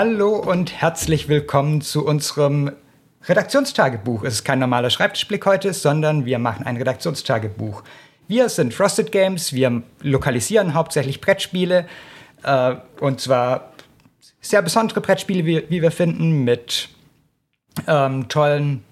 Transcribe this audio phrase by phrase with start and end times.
[0.00, 2.70] Hallo und herzlich willkommen zu unserem
[3.24, 4.22] Redaktionstagebuch.
[4.22, 7.82] Es ist kein normaler Schreibtischblick heute, sondern wir machen ein Redaktionstagebuch.
[8.28, 11.88] Wir sind Frosted Games, wir lokalisieren hauptsächlich Brettspiele
[12.44, 13.72] äh, und zwar
[14.40, 16.90] sehr besondere Brettspiele, wie, wie wir finden, mit
[17.88, 18.84] ähm, tollen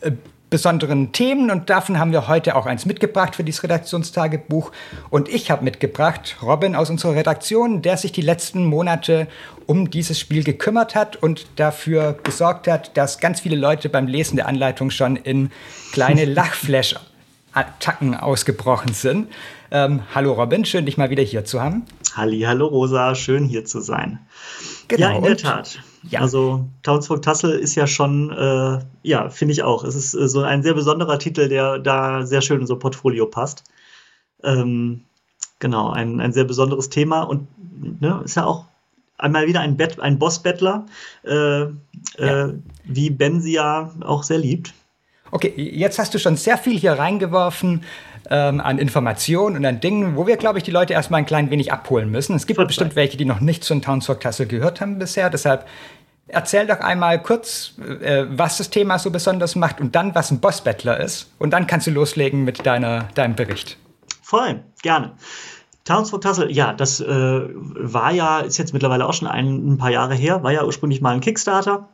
[0.00, 0.12] äh,
[0.52, 4.70] besonderen Themen und davon haben wir heute auch eins mitgebracht für dieses Redaktionstagebuch.
[5.08, 9.28] Und ich habe mitgebracht Robin aus unserer Redaktion, der sich die letzten Monate
[9.66, 14.36] um dieses Spiel gekümmert hat und dafür gesorgt hat, dass ganz viele Leute beim Lesen
[14.36, 15.50] der Anleitung schon in
[15.90, 19.28] kleine Lachflash-Attacken ausgebrochen sind.
[19.70, 21.86] Ähm, hallo Robin, schön dich mal wieder hier zu haben.
[22.14, 24.18] Halli, hallo Rosa, schön hier zu sein.
[24.88, 25.78] Genau, ja, in der Tat.
[26.10, 26.20] Ja.
[26.20, 29.84] Also Townsfolk Tassel ist ja schon, äh, ja, finde ich auch.
[29.84, 32.80] Es ist äh, so ein sehr besonderer Titel, der da sehr schön in so ein
[32.80, 33.64] Portfolio passt.
[34.42, 35.04] Ähm,
[35.60, 37.46] genau, ein, ein sehr besonderes Thema und
[38.00, 38.64] ne, ist ja auch
[39.18, 40.86] einmal wieder ein, Bet ein Boss-Bettler,
[41.24, 41.68] äh, ja.
[42.18, 42.54] Äh,
[42.84, 44.74] wie Ben sie ja auch sehr liebt.
[45.30, 47.84] Okay, jetzt hast du schon sehr viel hier reingeworfen
[48.28, 51.50] ähm, an Informationen und an Dingen, wo wir, glaube ich, die Leute erstmal ein klein
[51.50, 52.36] wenig abholen müssen.
[52.36, 55.30] Es gibt Voll bestimmt welche, die noch nicht zu Townsfolk-Tassel gehört haben bisher.
[55.30, 55.66] Deshalb
[56.32, 60.40] erzähl doch einmal kurz, äh, was das Thema so besonders macht und dann, was ein
[60.40, 61.30] Boss-Battler ist.
[61.38, 63.78] Und dann kannst du loslegen mit deiner, deinem Bericht.
[64.22, 65.12] Voll, gerne.
[65.84, 69.90] Townsfolk Tassel, ja, das äh, war ja, ist jetzt mittlerweile auch schon ein, ein, paar
[69.90, 71.88] Jahre her, war ja ursprünglich mal ein Kickstarter.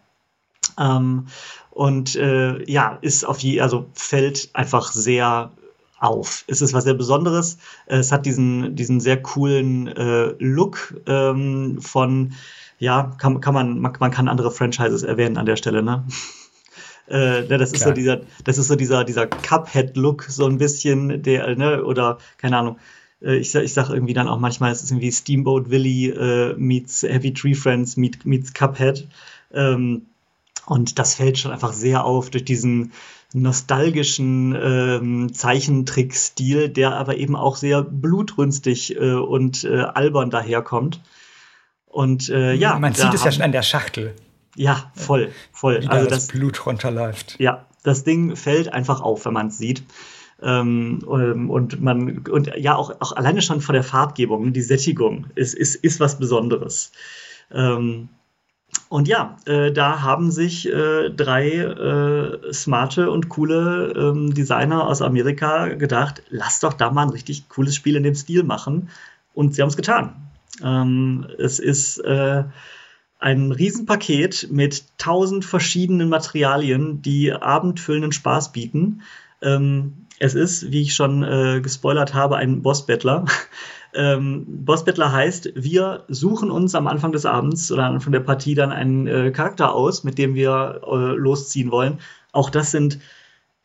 [0.78, 1.27] Ähm,
[1.70, 5.53] und äh, ja, ist auf je, also fällt einfach sehr
[5.98, 6.44] auf.
[6.47, 7.59] Es ist was sehr Besonderes.
[7.86, 12.34] Es hat diesen, diesen sehr coolen äh, Look ähm, von,
[12.78, 16.04] ja, kann, kann man, man kann andere Franchises erwähnen an der Stelle, ne?
[17.08, 21.22] äh, ne, das ist so dieser, das ist so dieser, dieser Cuphead-Look, so ein bisschen,
[21.22, 22.78] der, ne, oder keine Ahnung.
[23.22, 27.02] Äh, ich, ich sag irgendwie dann auch manchmal, es ist irgendwie Steamboat Willie äh, meets
[27.02, 29.08] Heavy Tree Friends meets, meets Cuphead.
[29.52, 30.06] Ähm,
[30.66, 32.92] und das fällt schon einfach sehr auf durch diesen
[33.32, 41.00] nostalgischen ähm, Zeichentrickstil, der aber eben auch sehr blutrünstig äh, und äh, albern daherkommt.
[41.88, 42.78] Und äh, ja.
[42.78, 44.15] Man sieht es ja schon an der Schachtel.
[44.56, 45.82] Ja, voll, voll.
[45.82, 47.37] Wie also da das, das Blut runterläuft.
[47.38, 49.82] Ja, das Ding fällt einfach auf, wenn man es sieht.
[50.41, 55.27] Ähm, ähm, und man und ja auch, auch alleine schon von der Farbgebung, die Sättigung
[55.34, 56.93] ist, ist, ist was Besonderes.
[57.53, 58.09] Ähm,
[58.88, 65.03] und ja, äh, da haben sich äh, drei äh, smarte und coole ähm, Designer aus
[65.03, 68.91] Amerika gedacht, lass doch da mal ein richtig cooles Spiel in dem Stil machen.
[69.34, 70.28] Und sie haben es getan.
[70.62, 72.44] Ähm, es ist äh,
[73.19, 79.03] ein Riesenpaket mit tausend verschiedenen Materialien, die abendfüllenden Spaß bieten.
[79.42, 83.25] Ähm, es ist, wie ich schon äh, gespoilert habe, ein Boss-Battler.
[83.94, 88.54] Ähm, Bossbattler heißt, wir suchen uns am Anfang des Abends oder am Anfang der Partie
[88.54, 91.98] dann einen äh, Charakter aus, mit dem wir äh, losziehen wollen.
[92.32, 92.98] Auch das sind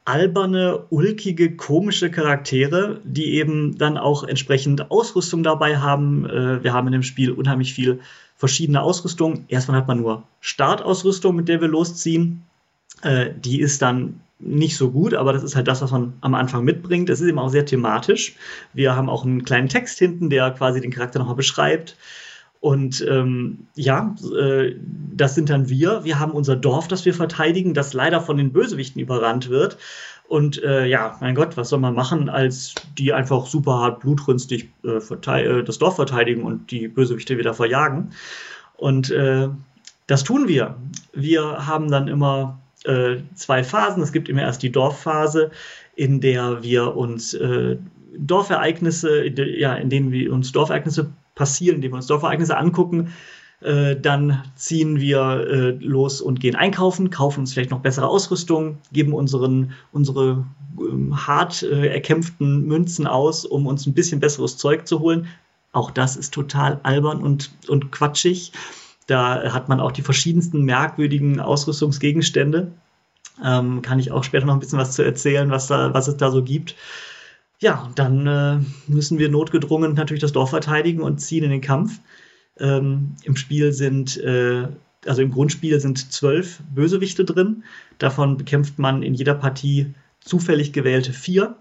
[0.06, 6.26] alberne, ulkige, komische Charaktere, die eben dann auch entsprechend Ausrüstung dabei haben.
[6.30, 8.00] Äh, wir haben in dem Spiel unheimlich viel
[8.36, 9.46] verschiedene Ausrüstung.
[9.48, 12.44] Erstmal hat man nur Startausrüstung, mit der wir losziehen.
[13.02, 16.36] Äh, die ist dann nicht so gut, aber das ist halt das, was man am
[16.36, 17.10] Anfang mitbringt.
[17.10, 18.36] Es ist eben auch sehr thematisch.
[18.74, 21.96] Wir haben auch einen kleinen Text hinten, der quasi den Charakter nochmal beschreibt.
[22.64, 24.76] Und ähm, ja, äh,
[25.14, 26.06] das sind dann wir.
[26.06, 29.78] Wir haben unser Dorf, das wir verteidigen, das leider von den Bösewichten überrannt wird.
[30.30, 34.70] Und äh, ja, mein Gott, was soll man machen, als die einfach super hart blutrünstig
[34.86, 38.14] äh, äh das Dorf verteidigen und die Bösewichte wieder verjagen.
[38.78, 39.50] Und äh,
[40.08, 40.78] das tun wir.
[41.12, 44.02] Wir haben dann immer äh, zwei Phasen.
[44.02, 45.52] Es gibt immer erst die Dorfphase,
[45.98, 47.38] in der wir uns
[48.18, 53.14] Dorfereignisse, ja, in denen wir uns Dorfereignisse passieren, in denen wir uns Dorfereignisse angucken.
[53.62, 58.78] Äh, dann ziehen wir äh, los und gehen einkaufen, kaufen uns vielleicht noch bessere Ausrüstung,
[58.92, 60.46] geben unseren, unsere
[60.78, 65.28] ähm, hart äh, erkämpften Münzen aus, um uns ein bisschen besseres Zeug zu holen.
[65.72, 68.52] Auch das ist total albern und, und quatschig.
[69.08, 72.72] Da hat man auch die verschiedensten merkwürdigen Ausrüstungsgegenstände.
[73.44, 76.18] Ähm, kann ich auch später noch ein bisschen was zu erzählen, was, da, was es
[76.18, 76.76] da so gibt.
[77.60, 82.00] Ja, dann äh, müssen wir notgedrungen natürlich das Dorf verteidigen und ziehen in den Kampf.
[82.60, 84.68] Ähm, Im Spiel sind, äh,
[85.06, 87.64] also im Grundspiel sind zwölf Bösewichte drin.
[88.00, 91.56] Davon bekämpft man in jeder Partie zufällig gewählte vier.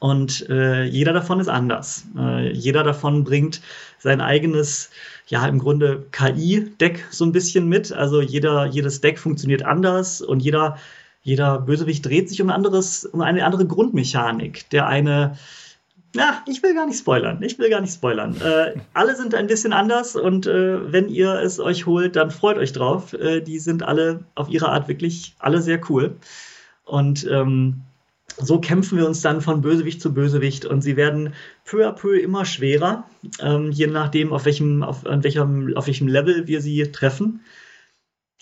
[0.00, 2.04] Und äh, jeder davon ist anders.
[2.16, 3.60] Äh, jeder davon bringt
[3.98, 4.90] sein eigenes,
[5.26, 7.92] ja, im Grunde KI-Deck so ein bisschen mit.
[7.92, 10.78] Also jeder, jedes Deck funktioniert anders und jeder,
[11.28, 14.70] jeder Bösewicht dreht sich um, anderes, um eine andere Grundmechanik.
[14.70, 15.36] Der eine
[16.14, 17.42] Na, ich will gar nicht spoilern.
[17.42, 18.34] Ich will gar nicht spoilern.
[18.40, 22.56] Äh, alle sind ein bisschen anders und äh, wenn ihr es euch holt, dann freut
[22.56, 23.12] euch drauf.
[23.12, 26.16] Äh, die sind alle auf ihre Art wirklich alle sehr cool.
[26.86, 27.82] Und ähm,
[28.38, 31.34] so kämpfen wir uns dann von Bösewicht zu Bösewicht und sie werden
[31.66, 33.04] peu à peu immer schwerer,
[33.40, 37.40] ähm, je nachdem, auf welchem, auf, an welchem, auf welchem Level wir sie treffen.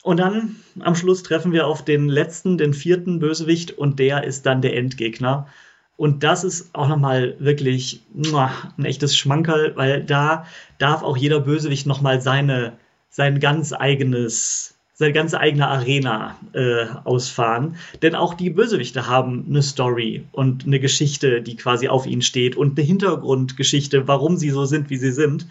[0.06, 4.46] Und dann am Schluss treffen wir auf den letzten, den vierten Bösewicht und der ist
[4.46, 5.48] dann der Endgegner.
[5.96, 10.46] Und das ist auch nochmal wirklich ein echtes Schmankerl, weil da
[10.78, 12.74] darf auch jeder Bösewicht nochmal seine,
[13.10, 17.76] sein ganz eigenes seine ganze eigene Arena äh, ausfahren.
[18.00, 22.56] Denn auch die Bösewichte haben eine Story und eine Geschichte, die quasi auf ihnen steht
[22.56, 25.48] und eine Hintergrundgeschichte, warum sie so sind, wie sie sind.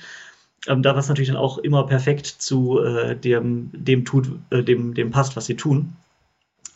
[0.67, 4.93] Ähm, da was natürlich dann auch immer perfekt zu äh, dem, dem tut, äh, dem,
[4.93, 5.95] dem passt, was sie tun.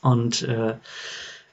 [0.02, 0.76] Und äh,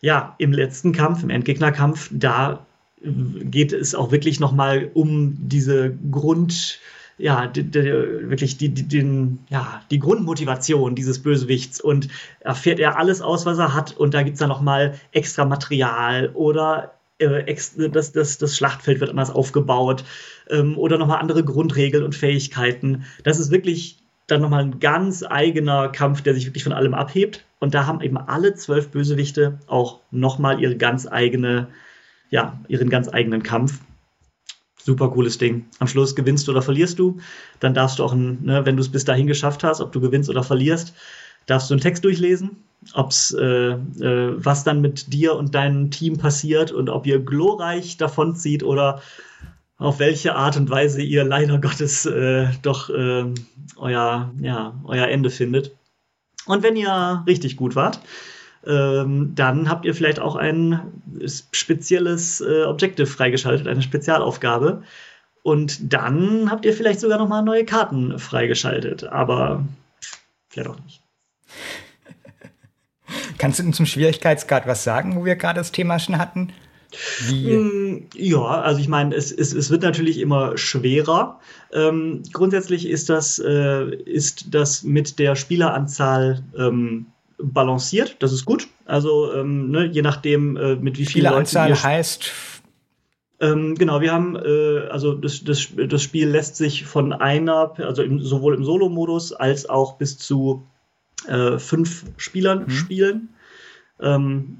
[0.00, 2.66] ja, im letzten Kampf, im Endgegnerkampf, da
[3.02, 6.80] geht es auch wirklich nochmal um diese Grund,
[7.18, 12.08] ja, die, die, wirklich die, die, den, ja, die Grundmotivation dieses Bösewichts und
[12.40, 16.30] erfährt er alles aus, was er hat und da gibt es dann nochmal extra Material
[16.34, 20.04] oder äh, das, das, das Schlachtfeld wird anders aufgebaut
[20.50, 23.04] ähm, oder nochmal andere Grundregeln und Fähigkeiten.
[23.24, 27.44] Das ist wirklich dann nochmal ein ganz eigener Kampf, der sich wirklich von allem abhebt.
[27.58, 31.68] Und da haben eben alle zwölf Bösewichte auch nochmal ihre ganz eigene,
[32.30, 33.80] ja, ihren ganz eigenen Kampf
[34.86, 35.66] super cooles Ding.
[35.80, 37.18] Am Schluss gewinnst du oder verlierst du.
[37.60, 40.30] Dann darfst du auch, ne, wenn du es bis dahin geschafft hast, ob du gewinnst
[40.30, 40.94] oder verlierst,
[41.46, 42.56] darfst du einen Text durchlesen,
[42.94, 47.96] ob's, äh, äh, was dann mit dir und deinem Team passiert und ob ihr glorreich
[47.96, 49.00] davonzieht oder
[49.78, 53.24] auf welche Art und Weise ihr leider Gottes äh, doch äh,
[53.76, 55.72] euer, ja, euer Ende findet.
[56.46, 58.00] Und wenn ihr richtig gut wart,
[58.64, 60.80] ähm, dann habt ihr vielleicht auch ein
[61.52, 64.82] spezielles äh, Objective freigeschaltet, eine Spezialaufgabe.
[65.42, 69.64] Und dann habt ihr vielleicht sogar noch mal neue Karten freigeschaltet, aber
[70.48, 71.05] vielleicht auch nicht.
[73.38, 76.52] Kannst du denn zum Schwierigkeitsgrad was sagen, wo wir gerade das Thema schon hatten?
[77.26, 77.56] Wie?
[77.56, 81.40] Mm, ja, also ich meine, es, es, es wird natürlich immer schwerer.
[81.72, 87.06] Ähm, grundsätzlich ist das, äh, ist das mit der Spieleranzahl ähm,
[87.38, 88.68] balanciert, das ist gut.
[88.86, 92.32] Also ähm, ne, je nachdem, äh, mit wie vielen Anzahl Leuten heißt
[93.38, 98.02] ähm, genau, wir haben, äh, also das, das, das Spiel lässt sich von einer, also
[98.02, 100.64] im, sowohl im Solo-Modus als auch bis zu
[101.28, 102.70] äh, fünf Spielern mhm.
[102.70, 103.28] spielen.
[104.00, 104.58] Ähm,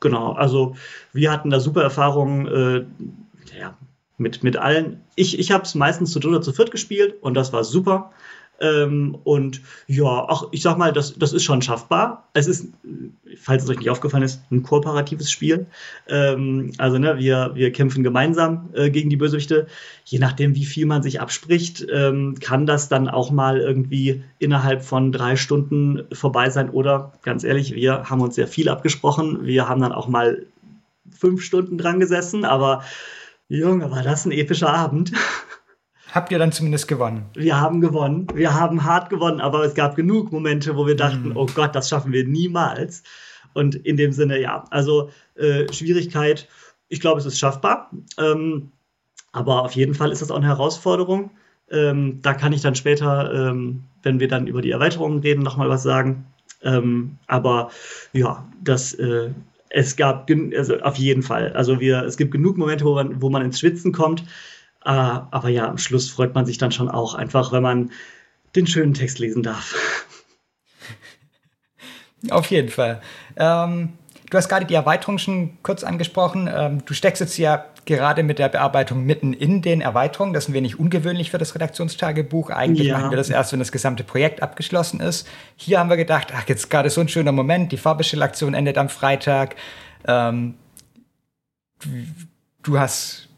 [0.00, 0.76] genau, also
[1.12, 3.76] wir hatten da super Erfahrungen äh, ja,
[4.18, 5.00] mit, mit allen.
[5.14, 8.12] Ich, ich habe es meistens zu dritt oder zu viert gespielt und das war super.
[8.62, 12.28] Ähm, und ja, auch ich sag mal, das, das ist schon schaffbar.
[12.32, 12.68] Es ist,
[13.36, 15.66] falls es euch nicht aufgefallen ist, ein kooperatives Spiel.
[16.08, 19.66] Ähm, also ne, wir, wir kämpfen gemeinsam äh, gegen die Bösewichte.
[20.04, 24.84] Je nachdem, wie viel man sich abspricht, ähm, kann das dann auch mal irgendwie innerhalb
[24.84, 26.70] von drei Stunden vorbei sein.
[26.70, 29.44] Oder ganz ehrlich, wir haben uns sehr viel abgesprochen.
[29.44, 30.46] Wir haben dann auch mal
[31.10, 32.84] fünf Stunden dran gesessen, aber
[33.48, 35.12] Junge, war das ein epischer Abend.
[36.12, 37.24] Habt ihr dann zumindest gewonnen?
[37.32, 38.26] Wir haben gewonnen.
[38.34, 41.36] Wir haben hart gewonnen, aber es gab genug Momente, wo wir dachten, mhm.
[41.38, 43.02] oh Gott, das schaffen wir niemals.
[43.54, 46.48] Und in dem Sinne, ja, also äh, Schwierigkeit,
[46.88, 47.90] ich glaube, es ist schaffbar.
[48.18, 48.72] Ähm,
[49.32, 51.30] aber auf jeden Fall ist das auch eine Herausforderung.
[51.70, 55.70] Ähm, da kann ich dann später, ähm, wenn wir dann über die Erweiterungen reden, nochmal
[55.70, 56.26] was sagen.
[56.62, 57.70] Ähm, aber
[58.12, 59.30] ja, das, äh,
[59.70, 61.54] es gab, also auf jeden Fall.
[61.54, 64.24] Also wir, es gibt genug Momente, wo man, wo man ins Schwitzen kommt.
[64.84, 67.90] Äh, aber ja, am Schluss freut man sich dann schon auch einfach, wenn man
[68.56, 69.74] den schönen Text lesen darf.
[72.30, 73.00] Auf jeden Fall.
[73.36, 73.94] Ähm,
[74.30, 76.48] du hast gerade die Erweiterung schon kurz angesprochen.
[76.52, 80.32] Ähm, du steckst jetzt ja gerade mit der Bearbeitung mitten in den Erweiterungen.
[80.32, 82.50] Das ist ein wenig ungewöhnlich für das Redaktionstagebuch.
[82.50, 82.98] Eigentlich ja.
[82.98, 85.26] machen wir das erst, wenn das gesamte Projekt abgeschlossen ist.
[85.56, 87.72] Hier haben wir gedacht, ach, jetzt gerade so ein schöner Moment.
[87.72, 89.56] Die Vorbestellaktion endet am Freitag.
[90.06, 90.54] Ähm,
[92.62, 93.28] du hast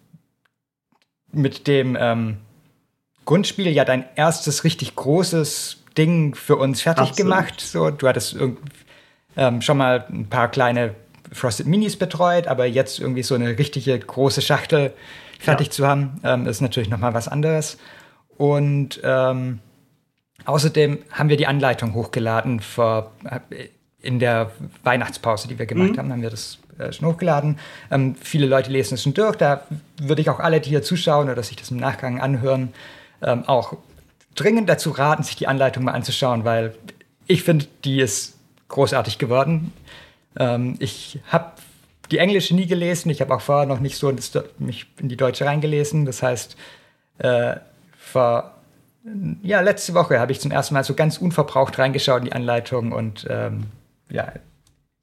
[1.35, 2.38] mit dem ähm,
[3.25, 7.17] Grundspiel ja dein erstes richtig großes Ding für uns fertig Absolut.
[7.17, 7.61] gemacht.
[7.61, 8.37] So, du hattest
[9.37, 10.95] ähm, schon mal ein paar kleine
[11.33, 14.93] Frosted Minis betreut, aber jetzt irgendwie so eine richtige große Schachtel
[15.41, 15.73] fertig ja.
[15.73, 17.79] zu haben, ähm, ist natürlich noch mal was anderes.
[18.37, 19.61] Und ähm,
[20.45, 23.69] außerdem haben wir die Anleitung hochgeladen vor, äh,
[24.00, 24.50] in der
[24.83, 25.99] Weihnachtspause, die wir gemacht mhm.
[25.99, 27.59] haben, haben wir das äh, schon hochgeladen.
[27.90, 29.37] Ähm, viele Leute lesen es schon durch.
[29.37, 29.66] Da
[30.00, 32.73] würde ich auch alle, die hier zuschauen oder sich das im Nachgang anhören,
[33.23, 33.76] ähm, auch
[34.35, 36.75] dringend dazu raten, sich die Anleitung mal anzuschauen, weil
[37.26, 38.35] ich finde, die ist
[38.69, 39.73] großartig geworden.
[40.38, 41.52] Ähm, ich habe
[42.11, 43.11] die Englische nie gelesen.
[43.11, 44.12] Ich habe auch vorher noch nicht so
[44.59, 46.04] mich in die Deutsche reingelesen.
[46.04, 46.57] Das heißt,
[47.19, 47.57] äh,
[47.97, 48.54] vor,
[49.43, 52.93] ja, letzte Woche habe ich zum ersten Mal so ganz unverbraucht reingeschaut in die Anleitung
[52.93, 53.64] und ähm,
[54.11, 54.33] ja,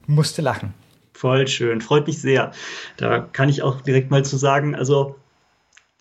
[0.05, 0.73] musste lachen.
[1.21, 2.51] Voll schön, freut mich sehr.
[2.97, 5.17] Da kann ich auch direkt mal zu sagen, also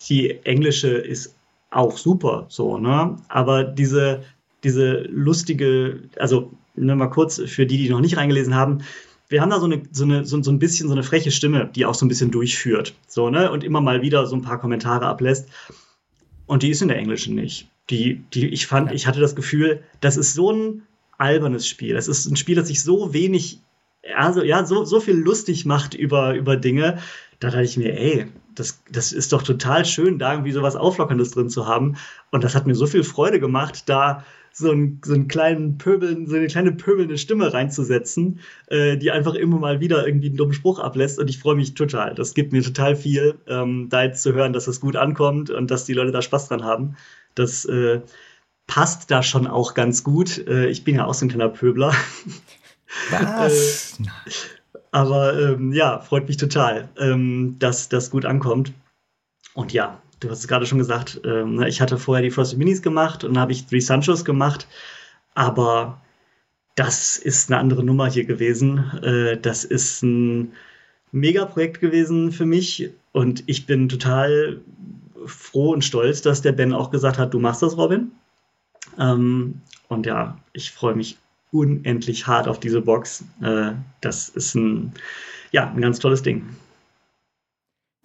[0.09, 1.35] die englische ist
[1.69, 3.17] auch super, so, ne?
[3.27, 4.23] Aber diese,
[4.63, 8.79] diese lustige, also nur mal kurz für die, die noch nicht reingelesen haben,
[9.29, 11.69] wir haben da so, eine, so, eine, so, so ein bisschen so eine freche Stimme,
[11.75, 12.95] die auch so ein bisschen durchführt.
[13.07, 13.51] So, ne?
[13.51, 15.49] Und immer mal wieder so ein paar Kommentare ablässt.
[16.47, 17.69] Und die ist in der Englischen nicht.
[17.91, 20.81] Die, die, ich fand, ich hatte das Gefühl, das ist so ein
[21.19, 21.93] albernes Spiel.
[21.93, 23.59] Das ist ein Spiel, das sich so wenig,
[24.15, 26.99] also ja, so, so viel lustig macht über, über Dinge.
[27.39, 31.31] Da dachte ich mir, ey, das, das ist doch total schön, da irgendwie sowas Auflockerndes
[31.31, 31.95] drin zu haben.
[32.31, 36.27] Und das hat mir so viel Freude gemacht, da so, ein, so einen kleinen Pöbeln,
[36.27, 40.53] so eine kleine pöbelnde Stimme reinzusetzen, äh, die einfach immer mal wieder irgendwie einen dummen
[40.53, 41.19] Spruch ablässt.
[41.19, 42.15] Und ich freue mich total.
[42.15, 45.71] Das gibt mir total viel, ähm, da jetzt zu hören, dass es gut ankommt und
[45.71, 46.97] dass die Leute da Spaß dran haben.
[47.33, 48.01] Das äh,
[48.67, 50.45] passt da schon auch ganz gut.
[50.47, 51.93] Äh, ich bin ja auch so ein kleiner Pöbler.
[53.09, 53.99] Was?
[53.99, 54.03] Äh,
[54.91, 58.73] aber ähm, ja, freut mich total, ähm, dass das gut ankommt.
[59.53, 62.57] Und ja, du hast es gerade schon gesagt, ähm, ne, ich hatte vorher die Frosty
[62.57, 64.67] Minis gemacht und habe ich Three Sanchos gemacht,
[65.33, 66.01] aber
[66.75, 68.99] das ist eine andere Nummer hier gewesen.
[69.03, 70.53] Äh, das ist ein
[71.11, 74.61] Mega-Projekt gewesen für mich und ich bin total
[75.25, 78.11] froh und stolz, dass der Ben auch gesagt hat, du machst das, Robin.
[78.97, 81.17] Ähm, und ja, ich freue mich
[81.51, 83.23] unendlich hart auf diese Box.
[83.41, 84.93] Äh, das ist ein,
[85.51, 86.43] ja, ein ganz tolles Ding.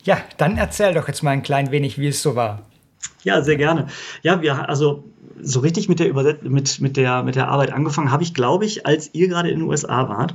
[0.03, 2.63] Ja, dann erzähl doch jetzt mal ein klein wenig, wie es so war.
[3.25, 3.89] Ja, sehr gerne.
[4.23, 5.05] Ja, wir, also
[5.41, 8.65] so richtig mit der, Überset mit, mit der, mit der Arbeit angefangen habe ich, glaube
[8.65, 10.35] ich, als ihr gerade in den USA wart.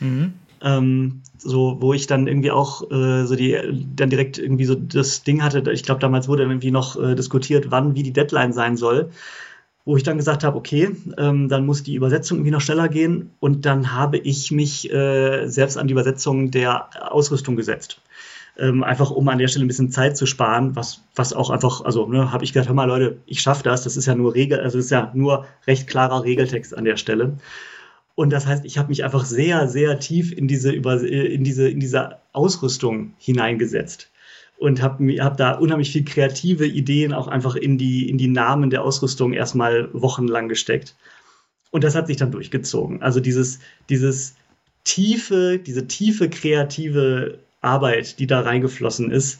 [0.00, 0.34] Mhm.
[0.60, 3.56] Ähm, so, wo ich dann irgendwie auch äh, so die,
[3.94, 7.70] dann direkt irgendwie so das Ding hatte, ich glaube, damals wurde irgendwie noch äh, diskutiert,
[7.70, 9.10] wann wie die Deadline sein soll.
[9.84, 13.30] Wo ich dann gesagt habe, okay, ähm, dann muss die Übersetzung irgendwie noch schneller gehen.
[13.38, 18.00] Und dann habe ich mich äh, selbst an die Übersetzung der Ausrüstung gesetzt
[18.58, 21.84] ähm, einfach um an der Stelle ein bisschen Zeit zu sparen, was, was auch einfach,
[21.84, 24.34] also ne, habe ich gedacht, hör mal Leute, ich schaffe das, das ist ja nur
[24.34, 27.38] Regel, also ist ja nur recht klarer Regeltext an der Stelle.
[28.14, 31.68] Und das heißt, ich habe mich einfach sehr, sehr tief in diese, über, in diese,
[31.68, 34.10] in diese Ausrüstung hineingesetzt
[34.64, 38.70] und habe hab da unheimlich viel kreative Ideen auch einfach in die, in die Namen
[38.70, 40.96] der Ausrüstung erstmal wochenlang gesteckt.
[41.70, 43.02] Und das hat sich dann durchgezogen.
[43.02, 43.58] Also dieses,
[43.90, 44.36] dieses
[44.84, 49.38] tiefe, diese tiefe kreative Arbeit, die da reingeflossen ist,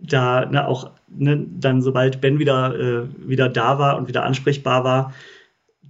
[0.00, 4.84] da ne, auch ne, dann, sobald Ben wieder, äh, wieder da war und wieder ansprechbar
[4.84, 5.12] war,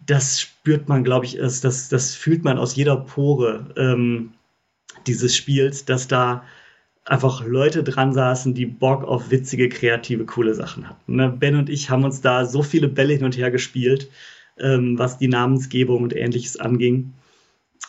[0.07, 4.33] das spürt man, glaube ich, das, das fühlt man aus jeder Pore ähm,
[5.07, 6.43] dieses Spiels, dass da
[7.05, 11.17] einfach Leute dran saßen, die Bock auf witzige, kreative, coole Sachen hatten.
[11.17, 11.29] Ne?
[11.31, 14.09] Ben und ich haben uns da so viele Bälle hin und her gespielt,
[14.59, 17.13] ähm, was die Namensgebung und ähnliches anging.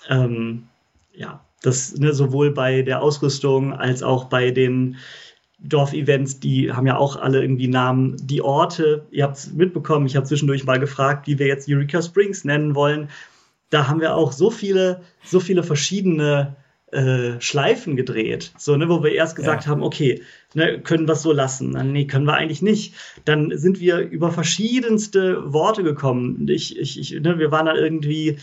[0.10, 0.64] Ähm,
[1.14, 4.98] ja, das ne, sowohl bei der Ausrüstung als auch bei den
[5.60, 8.18] Dorfevents, die haben ja auch alle irgendwie Namen.
[8.20, 12.02] Die Orte, ihr habt es mitbekommen, ich habe zwischendurch mal gefragt, wie wir jetzt Eureka
[12.02, 13.10] Springs nennen wollen.
[13.70, 16.56] Da haben wir auch so viele, so viele verschiedene
[16.94, 19.72] äh, Schleifen gedreht, so, ne, wo wir erst gesagt ja.
[19.72, 20.22] haben, okay,
[20.54, 21.72] ne, können wir es so lassen?
[21.92, 22.94] Nee, können wir eigentlich nicht.
[23.26, 26.48] Dann sind wir über verschiedenste Worte gekommen.
[26.48, 28.38] Ich, ich, ich, ne, wir waren da irgendwie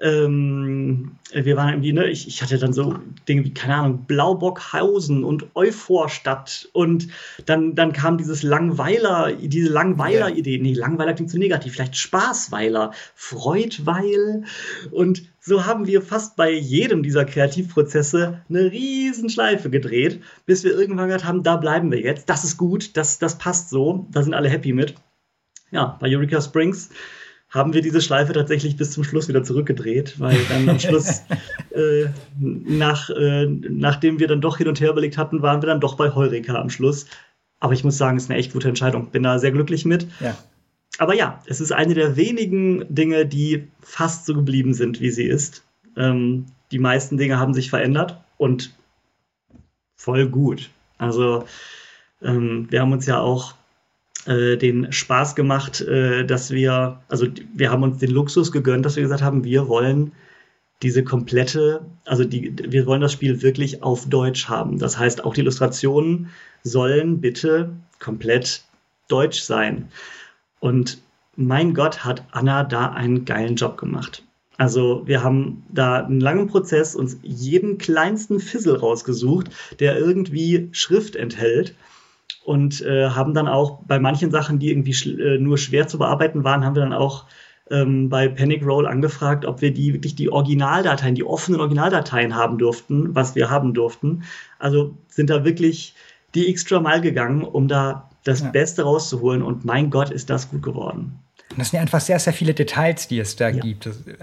[0.00, 2.96] ähm, wir waren irgendwie, ne, ich, ich hatte dann so
[3.28, 7.08] Dinge wie, keine Ahnung, Blaubockhausen und Euphorstadt und
[7.44, 10.58] dann, dann kam dieses Langweiler, diese Langweiler-Idee.
[10.58, 14.44] Nee, Langweiler klingt zu negativ, vielleicht Spaßweiler, Freudweil
[14.90, 20.78] und so haben wir fast bei jedem dieser Kreativprozesse eine riesen Schleife gedreht, bis wir
[20.78, 24.22] irgendwann gesagt haben, da bleiben wir jetzt, das ist gut, das, das passt so, da
[24.22, 24.94] sind alle happy mit.
[25.70, 26.90] Ja, bei Eureka Springs
[27.48, 31.22] haben wir diese Schleife tatsächlich bis zum Schluss wieder zurückgedreht, weil dann am Schluss,
[31.74, 32.06] äh,
[32.38, 35.96] nach, äh, nachdem wir dann doch hin und her überlegt hatten, waren wir dann doch
[35.96, 37.06] bei Heureka am Schluss.
[37.58, 39.10] Aber ich muss sagen, es ist eine echt gute Entscheidung.
[39.10, 40.06] Bin da sehr glücklich mit.
[40.20, 40.36] Ja.
[40.98, 45.24] Aber ja, es ist eine der wenigen Dinge, die fast so geblieben sind, wie sie
[45.24, 45.64] ist.
[45.96, 48.74] Ähm, die meisten Dinge haben sich verändert und
[49.96, 50.70] voll gut.
[50.98, 51.44] Also
[52.22, 53.54] ähm, wir haben uns ja auch
[54.26, 58.96] äh, den Spaß gemacht, äh, dass wir, also wir haben uns den Luxus gegönnt, dass
[58.96, 60.12] wir gesagt haben, wir wollen
[60.82, 64.78] diese komplette, also die, wir wollen das Spiel wirklich auf Deutsch haben.
[64.78, 66.30] Das heißt, auch die Illustrationen
[66.62, 68.62] sollen bitte komplett
[69.08, 69.88] deutsch sein.
[70.60, 70.98] Und
[71.36, 74.22] mein Gott, hat Anna da einen geilen Job gemacht.
[74.58, 79.48] Also wir haben da einen langen Prozess uns jeden kleinsten Fizzle rausgesucht,
[79.80, 81.74] der irgendwie Schrift enthält
[82.44, 85.96] und äh, haben dann auch bei manchen Sachen, die irgendwie sch äh, nur schwer zu
[85.96, 87.24] bearbeiten waren, haben wir dann auch
[87.70, 92.58] ähm, bei Panic Roll angefragt, ob wir die wirklich die Originaldateien, die offenen Originaldateien haben
[92.58, 94.24] durften, was wir haben durften.
[94.58, 95.94] Also sind da wirklich
[96.34, 98.50] die extra Mal gegangen, um da das ja.
[98.50, 101.18] Beste rauszuholen und mein Gott, ist das gut geworden.
[101.50, 103.60] Und das sind einfach sehr, sehr viele Details, die es da ja.
[103.60, 103.86] gibt.
[103.86, 104.14] Das, äh,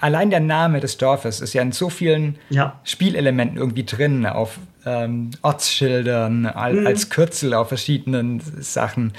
[0.00, 2.78] allein der Name des Dorfes ist ja in so vielen ja.
[2.84, 6.86] Spielelementen irgendwie drin, auf ähm, Ortsschildern, al mhm.
[6.86, 9.12] als Kürzel auf verschiedenen Sachen.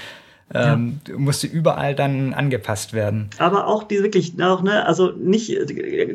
[0.54, 1.18] Ähm, ja.
[1.18, 3.30] musste überall dann angepasst werden.
[3.38, 5.58] Aber auch die wirklich auch, ne, also nicht,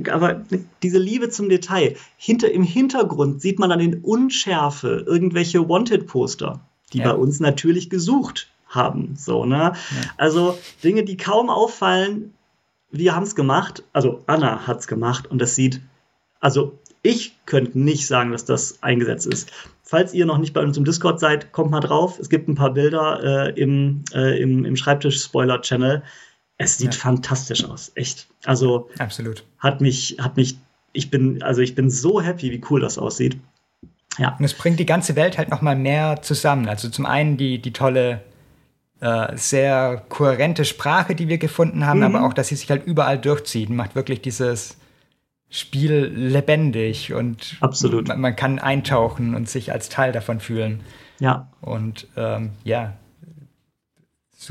[0.09, 0.41] aber
[0.81, 1.97] diese Liebe zum Detail.
[2.15, 6.61] Hinter, Im Hintergrund sieht man dann in Unschärfe irgendwelche Wanted-Poster,
[6.93, 7.11] die ja.
[7.11, 9.15] bei uns natürlich gesucht haben.
[9.17, 9.57] So, ne?
[9.57, 9.75] Ja.
[10.17, 12.33] Also Dinge, die kaum auffallen,
[12.91, 15.81] wir haben es gemacht, also Anna hat es gemacht und das sieht,
[16.39, 19.51] also ich könnte nicht sagen, dass das eingesetzt ist.
[19.83, 22.19] Falls ihr noch nicht bei uns im Discord seid, kommt mal drauf.
[22.19, 26.03] Es gibt ein paar Bilder äh, im, äh, im, im Schreibtisch-Spoiler-Channel.
[26.57, 26.99] Es sieht ja.
[26.99, 28.27] fantastisch aus, echt.
[28.45, 29.43] Also absolut.
[29.57, 30.57] Hat mich, hat mich,
[30.93, 33.37] ich bin, also ich bin so happy, wie cool das aussieht.
[34.17, 34.35] Ja.
[34.37, 36.67] Und es bringt die ganze Welt halt noch mal mehr zusammen.
[36.67, 38.21] Also zum einen die, die tolle
[38.99, 42.15] äh, sehr kohärente Sprache, die wir gefunden haben, mhm.
[42.15, 44.77] aber auch, dass sie sich halt überall durchzieht, macht wirklich dieses
[45.49, 48.07] Spiel lebendig und Absolut.
[48.07, 50.81] Man, man kann eintauchen und sich als Teil davon fühlen.
[51.19, 51.49] Ja.
[51.61, 52.93] Und ähm, ja,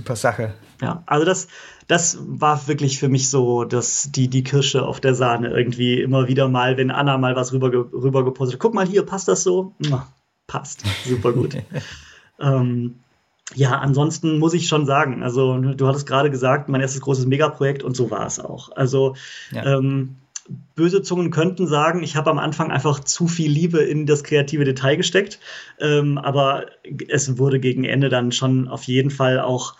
[0.00, 0.54] super Sache.
[0.80, 1.48] Ja, also das,
[1.86, 6.26] das war wirklich für mich so dass die, die Kirsche auf der Sahne irgendwie immer
[6.26, 9.74] wieder mal, wenn Anna mal was rüber, rüber gepostet guck mal hier, passt das so?
[10.46, 11.56] Passt, super gut.
[12.40, 13.00] ähm,
[13.54, 17.82] ja, ansonsten muss ich schon sagen, also du hattest gerade gesagt, mein erstes großes Megaprojekt
[17.82, 18.70] und so war es auch.
[18.74, 19.16] Also
[19.52, 19.78] ja.
[19.78, 20.16] ähm,
[20.74, 24.64] böse Zungen könnten sagen, ich habe am Anfang einfach zu viel Liebe in das kreative
[24.64, 25.38] Detail gesteckt,
[25.78, 26.66] ähm, aber
[27.08, 29.76] es wurde gegen Ende dann schon auf jeden Fall auch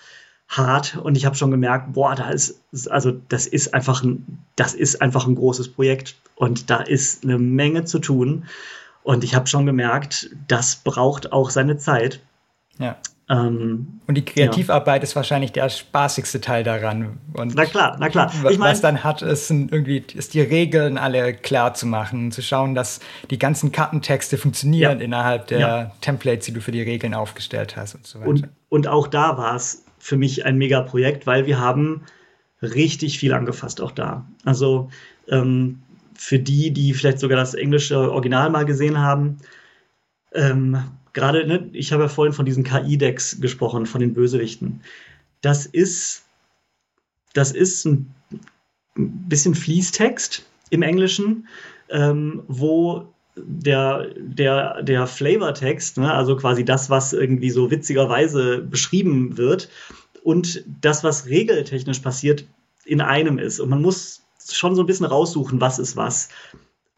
[0.48, 2.60] hart und ich habe schon gemerkt, boah, da ist
[2.90, 7.38] also das ist einfach ein das ist einfach ein großes Projekt und da ist eine
[7.38, 8.45] Menge zu tun
[9.02, 12.21] und ich habe schon gemerkt, das braucht auch seine Zeit.
[12.78, 12.97] Ja.
[13.30, 15.04] Ähm, und die Kreativarbeit ja.
[15.04, 17.19] ist wahrscheinlich der spaßigste Teil daran.
[17.32, 18.32] Und na klar, na klar.
[18.50, 22.43] Ich mein, was dann hat, ist irgendwie ist die Regeln alle klar zu machen, zu
[22.43, 22.99] schauen, dass
[23.30, 25.04] die ganzen Kartentexte funktionieren ja.
[25.04, 25.93] innerhalb der ja.
[26.00, 28.28] Templates, die du für die Regeln aufgestellt hast und so weiter.
[28.28, 32.02] Und, und auch da war es für mich ein Mega-Projekt, weil wir haben
[32.62, 34.26] richtig viel angefasst auch da.
[34.45, 34.90] Also
[35.28, 35.82] ähm,
[36.14, 39.38] für die, die vielleicht sogar das englische Original mal gesehen haben,
[40.34, 44.80] ähm, gerade, ne, ich habe ja vorhin von diesen KI-Decks gesprochen, von den Bösewichten.
[45.40, 46.25] Das ist,
[47.32, 48.14] das ist ein
[48.94, 51.49] bisschen Fließtext im Englischen,
[51.88, 59.36] ähm, wo der, der, der Flavortext, ne, also quasi das, was irgendwie so witzigerweise beschrieben
[59.36, 59.68] wird,
[60.23, 62.44] und das, was regeltechnisch passiert,
[62.84, 63.58] in einem ist.
[63.60, 66.28] Und man muss schon so ein bisschen raussuchen, was ist was.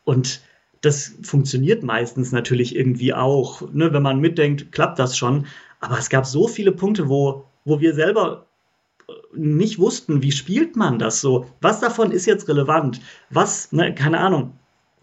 [0.05, 0.40] Und
[0.83, 3.62] das funktioniert meistens natürlich irgendwie auch.
[3.73, 3.92] Ne?
[3.92, 5.47] Wenn man mitdenkt, klappt das schon.
[5.81, 8.47] Aber es gab so viele Punkte, wo, wo wir selber
[9.09, 11.47] äh, nicht wussten, wie spielt man das so?
[11.61, 13.01] Was davon ist jetzt relevant?
[13.31, 14.53] Was, ne, keine Ahnung.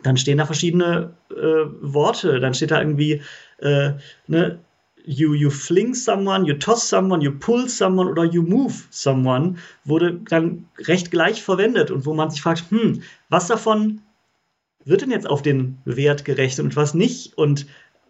[0.03, 2.39] Dann stehen da verschiedene äh, Worte.
[2.39, 3.21] Dann steht da irgendwie,
[3.59, 3.93] äh,
[4.27, 4.59] ne,
[5.05, 10.19] you, you fling someone, you toss someone, you pull someone oder you move someone, wurde
[10.29, 14.01] dann recht gleich verwendet und wo man sich fragt, hm, was davon
[14.85, 17.37] wird denn jetzt auf den Wert gerechnet und was nicht?
[17.37, 17.67] Und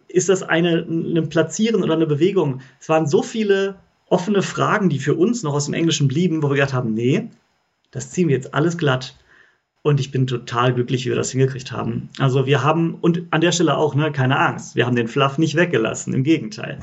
[0.08, 2.60] ist das eine, ein Platzieren oder eine Bewegung?
[2.80, 6.48] Es waren so viele offene Fragen, die für uns noch aus dem Englischen blieben, wo
[6.48, 7.28] wir gedacht haben, nee,
[7.90, 9.16] das ziehen wir jetzt alles glatt.
[9.82, 12.10] Und ich bin total glücklich, wie wir das hingekriegt haben.
[12.18, 15.38] Also wir haben, und an der Stelle auch, ne, keine Angst, wir haben den Fluff
[15.38, 16.80] nicht weggelassen, im Gegenteil.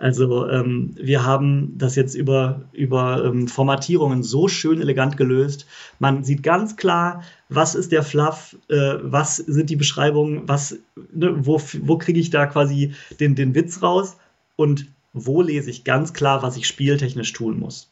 [0.00, 5.66] Also ähm, wir haben das jetzt über, über ähm, Formatierungen so schön elegant gelöst.
[5.98, 10.78] Man sieht ganz klar, was ist der Fluff, äh, was sind die Beschreibungen, was,
[11.12, 14.16] ne, wo, wo kriege ich da quasi den, den Witz raus
[14.56, 17.90] und wo lese ich ganz klar, was ich spieltechnisch tun muss.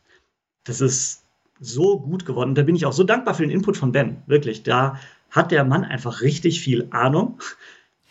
[0.65, 1.25] Das ist
[1.61, 2.55] so gut geworden.
[2.55, 4.23] Da bin ich auch so dankbar für den Input von Ben.
[4.27, 4.63] Wirklich.
[4.63, 4.99] Da
[5.31, 7.39] hat der Mann einfach richtig viel Ahnung.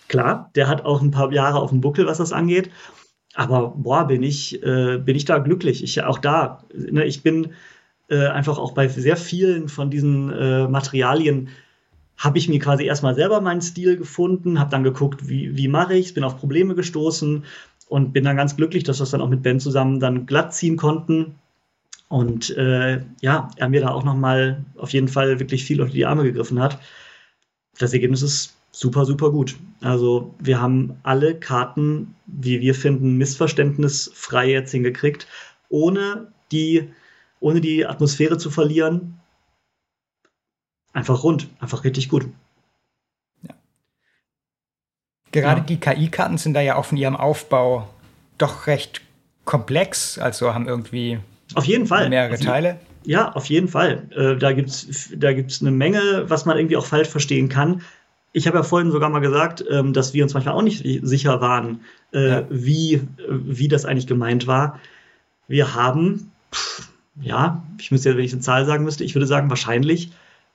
[0.08, 2.70] Klar, der hat auch ein paar Jahre auf dem Buckel, was das angeht.
[3.38, 5.84] Aber boah, bin ich, äh, bin ich da glücklich.
[5.84, 6.64] Ich auch da.
[6.74, 7.50] Ne, ich bin
[8.10, 11.50] äh, einfach auch bei sehr vielen von diesen äh, Materialien
[12.18, 15.94] habe ich mir quasi erstmal selber meinen Stil gefunden, habe dann geguckt, wie, wie mache
[15.94, 17.44] ich es, bin auf Probleme gestoßen
[17.90, 20.56] und bin dann ganz glücklich, dass wir das dann auch mit Ben zusammen dann glatt
[20.56, 21.36] ziehen konnten.
[22.10, 26.08] Und äh, ja, er mir da auch nochmal auf jeden Fall wirklich viel unter die
[26.08, 26.80] Arme gegriffen hat.
[27.78, 29.58] Das Ergebnis ist super, super gut.
[29.82, 35.28] Also wir haben alle Karten, wie wir finden, missverständnisfrei jetzt hingekriegt,
[35.70, 36.92] ohne die,
[37.40, 39.20] ohne die Atmosphäre zu verlieren.
[40.94, 42.28] Einfach rund, einfach richtig gut.
[43.42, 43.56] Ja.
[45.32, 45.66] Gerade ja.
[45.66, 47.90] die KI-Karten sind da ja auch von ihrem Aufbau
[48.38, 49.02] doch recht
[49.44, 51.20] komplex, also haben irgendwie
[51.56, 52.80] auf jeden Fall mehrere Teile.
[53.06, 54.08] Ja, auf jeden Fall.
[54.16, 57.82] Äh, da gibt es da gibt's eine Menge, was man irgendwie auch falsch verstehen kann.
[58.38, 61.42] Ich habe ja vorhin sogar mal gesagt, ähm, dass wir uns manchmal auch nicht sicher
[61.42, 61.82] waren,
[62.14, 62.46] äh, ja.
[62.52, 64.80] wie, wie das eigentlich gemeint war.
[65.48, 66.88] Wir haben, pff,
[67.20, 70.12] ja, ich müsste ja, wenn ich eine Zahl sagen müsste, ich würde sagen, wahrscheinlich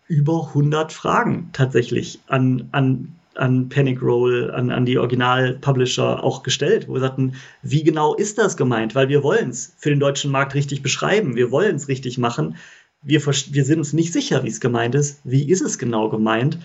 [0.07, 6.87] über 100 Fragen tatsächlich an, an an Panic Roll, an, an die Original-Publisher auch gestellt,
[6.87, 8.95] wo wir sagten, wie genau ist das gemeint?
[8.95, 12.57] Weil wir wollen es für den deutschen Markt richtig beschreiben, wir wollen es richtig machen.
[13.01, 15.21] Wir, wir sind uns nicht sicher, wie es gemeint ist.
[15.25, 16.59] Wie ist es genau gemeint?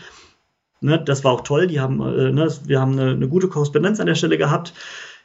[0.80, 1.68] Ne, das war auch toll.
[1.68, 4.74] Die haben, äh, ne, wir haben eine, eine, gute Korrespondenz an der Stelle gehabt.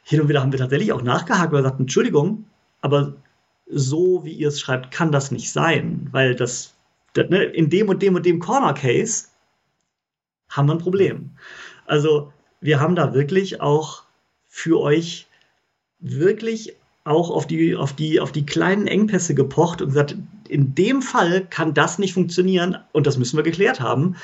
[0.03, 2.45] Hin und wieder haben wir tatsächlich auch nachgehakt, wir sagten, Entschuldigung,
[2.81, 3.13] aber
[3.67, 6.73] so wie ihr es schreibt, kann das nicht sein, weil das,
[7.13, 9.27] das ne, in dem und dem und dem Corner Case
[10.49, 11.31] haben wir ein Problem.
[11.85, 14.03] Also wir haben da wirklich auch
[14.47, 15.27] für euch
[15.99, 20.15] wirklich auch auf die, auf die, auf die kleinen Engpässe gepocht und gesagt,
[20.47, 24.15] in dem Fall kann das nicht funktionieren und das müssen wir geklärt haben.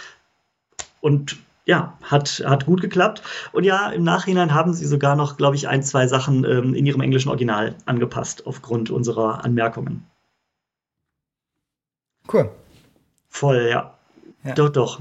[1.01, 3.21] Und ja, hat, hat gut geklappt.
[3.51, 6.85] Und ja, im Nachhinein haben sie sogar noch, glaube ich, ein, zwei Sachen ähm, in
[6.87, 10.07] ihrem englischen Original angepasst aufgrund unserer Anmerkungen.
[12.31, 12.49] Cool.
[13.29, 13.93] Voll, ja.
[14.43, 14.53] ja.
[14.55, 14.99] Doch, doch.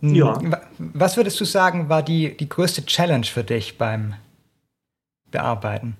[0.00, 0.38] Hm, ja.
[0.78, 4.14] Was würdest du sagen, war die, die größte Challenge für dich beim
[5.30, 5.96] Bearbeiten?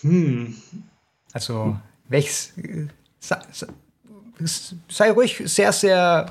[0.00, 0.56] Hm.
[1.32, 1.78] Also,
[2.08, 2.54] welches.
[3.20, 3.38] Sei,
[4.88, 6.26] sei ruhig sehr, sehr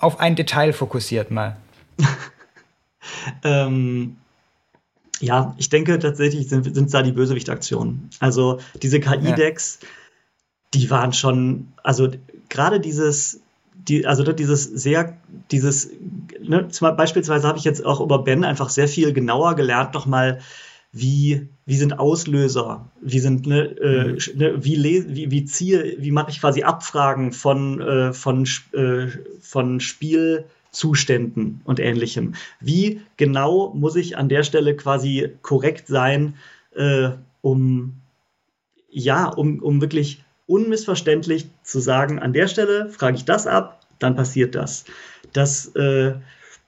[0.00, 1.56] auf ein Detail fokussiert mal.
[3.44, 4.16] ähm,
[5.20, 8.10] ja, ich denke tatsächlich sind es da die Bösewicht-Aktionen.
[8.20, 9.88] Also diese KI-Decks, ja.
[10.74, 12.08] die waren schon, also
[12.48, 13.40] gerade dieses
[13.88, 15.16] die, also dieses sehr,
[15.50, 15.90] dieses,
[16.40, 20.40] ne, beispielsweise habe ich jetzt auch über Ben einfach sehr viel genauer gelernt, nochmal,
[20.92, 24.18] wie, wie sind Auslöser, wie sind, ne, äh, mhm.
[24.38, 29.08] ne, wie, wie, wie ziehe, wie mache ich quasi Abfragen von, äh, von, äh,
[29.40, 32.34] von Spielzuständen und ähnlichem.
[32.60, 36.34] Wie genau muss ich an der Stelle quasi korrekt sein,
[36.74, 37.10] äh,
[37.42, 37.94] um
[38.90, 44.16] ja, um, um wirklich unmissverständlich zu sagen, an der Stelle frage ich das ab, dann
[44.16, 44.86] passiert das.
[45.32, 46.14] Das äh,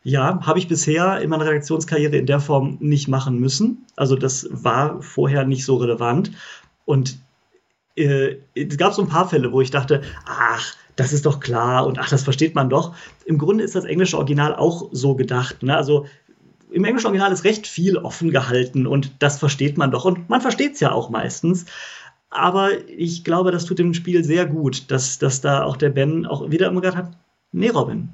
[0.03, 3.87] ja, habe ich bisher in meiner Redaktionskarriere in der Form nicht machen müssen.
[3.97, 6.33] Also das war vorher nicht so relevant.
[6.87, 7.19] Und
[7.97, 11.87] äh, es gab so ein paar Fälle, wo ich dachte, ach, das ist doch klar
[11.87, 12.95] und ach, das versteht man doch.
[13.25, 15.63] Im Grunde ist das englische Original auch so gedacht.
[15.63, 15.77] Ne?
[15.77, 16.07] Also
[16.71, 20.05] im englischen Original ist recht viel offen gehalten und das versteht man doch.
[20.05, 21.67] Und man versteht es ja auch meistens.
[22.31, 26.27] Aber ich glaube, das tut dem Spiel sehr gut, dass, dass da auch der Ben
[26.27, 27.11] auch wieder immer gesagt hat,
[27.53, 28.11] nee, Robin,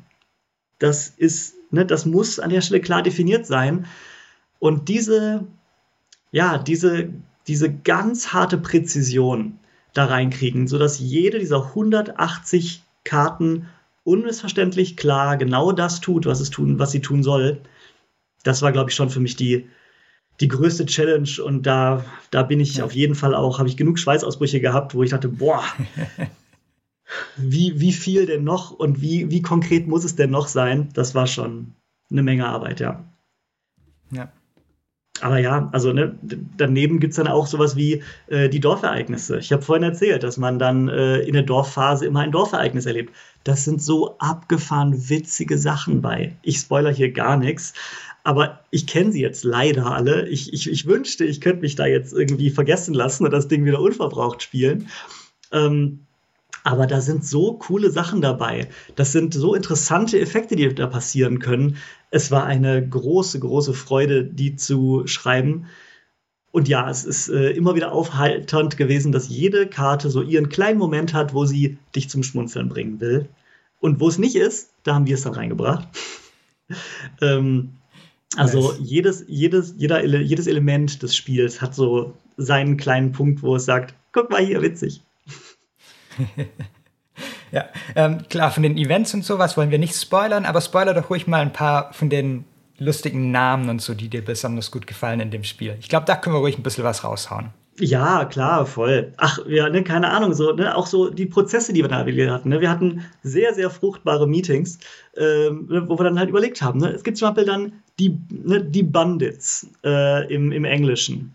[0.78, 3.86] das ist, ne, das muss an der Stelle klar definiert sein.
[4.58, 5.44] Und diese,
[6.32, 7.10] ja, diese,
[7.46, 9.58] diese ganz harte Präzision
[9.92, 13.68] da reinkriegen, sodass jede dieser 180 Karten
[14.04, 17.60] unmissverständlich klar genau das tut, was es tun, was sie tun soll.
[18.44, 19.68] Das war, glaube ich, schon für mich die,
[20.40, 22.84] die größte Challenge und da, da bin ich ja.
[22.84, 25.64] auf jeden Fall auch, habe ich genug Schweißausbrüche gehabt, wo ich dachte, boah,
[27.36, 30.88] wie, wie viel denn noch und wie, wie konkret muss es denn noch sein?
[30.94, 31.74] Das war schon
[32.10, 33.04] eine Menge Arbeit, ja.
[34.10, 34.30] Ja.
[35.22, 36.18] Aber ja, also ne,
[36.56, 39.38] daneben gibt es dann auch sowas wie äh, die Dorfereignisse.
[39.38, 43.14] Ich habe vorhin erzählt, dass man dann äh, in der Dorfphase immer ein Dorfereignis erlebt.
[43.44, 46.36] Das sind so abgefahren witzige Sachen bei.
[46.42, 47.72] Ich spoiler hier gar nichts,
[48.24, 50.28] aber ich kenne sie jetzt leider alle.
[50.28, 53.64] Ich, ich, ich wünschte, ich könnte mich da jetzt irgendwie vergessen lassen und das Ding
[53.64, 54.88] wieder unverbraucht spielen.
[55.50, 56.05] Ähm,
[56.66, 58.68] aber da sind so coole Sachen dabei.
[58.96, 61.76] Das sind so interessante Effekte, die da passieren können.
[62.10, 65.66] Es war eine große, große Freude, die zu schreiben.
[66.50, 70.78] Und ja, es ist äh, immer wieder aufhalternd gewesen, dass jede Karte so ihren kleinen
[70.80, 73.28] Moment hat, wo sie dich zum Schmunzeln bringen will.
[73.78, 75.86] Und wo es nicht ist, da haben wir es dann reingebracht.
[77.22, 77.74] ähm,
[78.36, 78.80] also nice.
[78.82, 83.94] jedes, jedes, jeder, jedes Element des Spiels hat so seinen kleinen Punkt, wo es sagt,
[84.10, 85.05] guck mal hier, witzig.
[87.52, 91.10] ja, ähm, klar, von den Events und sowas wollen wir nicht spoilern, aber spoiler doch
[91.10, 92.44] ruhig mal ein paar von den
[92.78, 95.76] lustigen Namen und so, die dir besonders gut gefallen in dem Spiel.
[95.80, 97.50] Ich glaube, da können wir ruhig ein bisschen was raushauen.
[97.78, 99.12] Ja, klar, voll.
[99.18, 102.48] Ach, ja, ne, keine Ahnung, so, ne, auch so die Prozesse, die wir da hatten.
[102.48, 102.60] Ne?
[102.60, 104.78] Wir hatten sehr, sehr fruchtbare Meetings,
[105.16, 106.80] ähm, ne, wo wir dann halt überlegt haben.
[106.80, 106.88] Ne?
[106.88, 111.34] Es gibt zum Beispiel dann die, ne, die Bandits äh, im, im Englischen,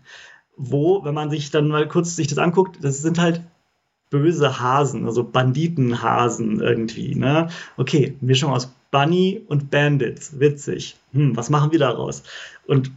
[0.56, 3.40] wo, wenn man sich dann mal kurz sich das anguckt, das sind halt
[4.12, 7.14] böse Hasen, also Banditenhasen irgendwie.
[7.14, 7.48] Ne?
[7.78, 10.96] Okay, Mischung aus Bunny und Bandits, witzig.
[11.12, 12.22] Hm, was machen wir daraus?
[12.66, 12.92] Und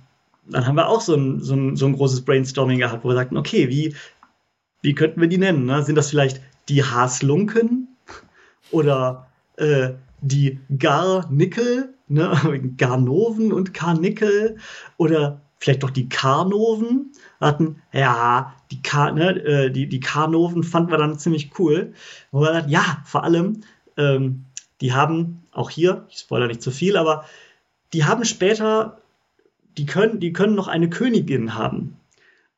[0.47, 3.15] dann haben wir auch so ein, so ein, so ein großes Brainstorming gehabt, wo wir
[3.15, 3.95] sagten, okay, wie,
[4.81, 5.65] wie könnten wir die nennen?
[5.65, 5.81] Ne?
[5.83, 7.87] Sind das vielleicht die Haslunken
[8.71, 12.71] oder äh, die Garnickel, ne?
[12.77, 14.57] Garnoven und Karnickel
[14.97, 17.11] oder vielleicht doch die Karnoven?
[17.41, 21.93] Hatten, ja, die, Kar, ne, äh, die, die Karnoven fanden wir dann ziemlich cool.
[22.31, 23.61] Wo wir dachten, ja, vor allem,
[23.97, 24.45] ähm,
[24.79, 27.25] die haben auch hier, ich spoilere nicht zu viel, aber
[27.93, 29.01] die haben später
[29.77, 31.97] die können, die können noch eine Königin haben.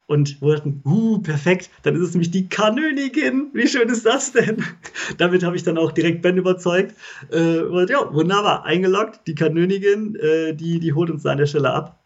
[0.06, 3.50] Und wir dachten, uh, perfekt, dann ist es nämlich die Kanönigin.
[3.54, 4.64] Wie schön ist das denn?
[5.18, 6.96] Damit habe ich dann auch direkt Ben überzeugt.
[7.30, 9.22] Äh, und ja, wunderbar, eingeloggt.
[9.28, 12.00] Die Kanönigin, äh, die, die holt uns da an der Stelle ab.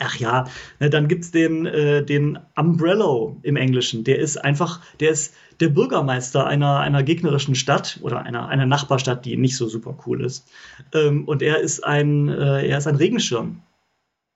[0.00, 0.46] Ach ja,
[0.80, 4.02] ne, dann gibt es den, äh, den Umbrello im Englischen.
[4.02, 9.24] Der ist einfach, der ist der Bürgermeister einer, einer gegnerischen Stadt oder einer, einer Nachbarstadt,
[9.24, 10.48] die nicht so super cool ist.
[10.94, 13.62] Ähm, und er ist ein, äh, er ist ein Regenschirm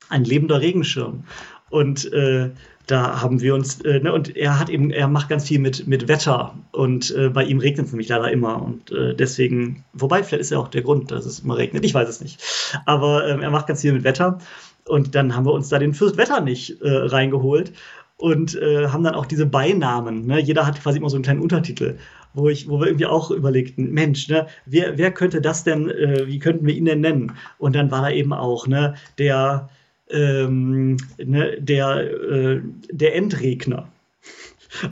[0.09, 1.25] ein lebender Regenschirm.
[1.71, 2.51] Und äh,
[2.87, 5.87] da haben wir uns, äh, ne, und er hat eben, er macht ganz viel mit,
[5.87, 10.23] mit Wetter und äh, bei ihm regnet es nämlich leider immer und äh, deswegen, wobei,
[10.23, 12.43] vielleicht ist ja auch der Grund, dass es immer regnet, ich weiß es nicht.
[12.85, 14.39] Aber ähm, er macht ganz viel mit Wetter
[14.87, 17.73] und dann haben wir uns da den Fürst Wetter nicht äh, reingeholt
[18.17, 20.27] und äh, haben dann auch diese Beinamen.
[20.27, 20.41] Ne?
[20.41, 21.99] Jeder hat quasi immer so einen kleinen Untertitel,
[22.33, 26.27] wo, ich, wo wir irgendwie auch überlegten, Mensch, ne, wer, wer könnte das denn, äh,
[26.27, 27.33] wie könnten wir ihn denn nennen?
[27.59, 29.69] Und dann war da eben auch ne, der
[30.11, 33.89] ähm, ne, der, äh, der Endregner.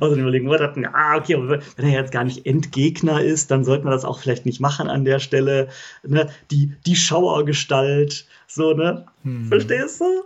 [0.01, 3.85] Also überlegen wir dachten, ah, okay, wenn er jetzt gar nicht Endgegner ist, dann sollten
[3.85, 5.69] wir das auch vielleicht nicht machen an der Stelle.
[6.07, 6.29] Ne?
[6.51, 9.07] Die, die Schauergestalt, so, ne?
[9.23, 9.47] Hm.
[9.47, 10.25] Verstehst du?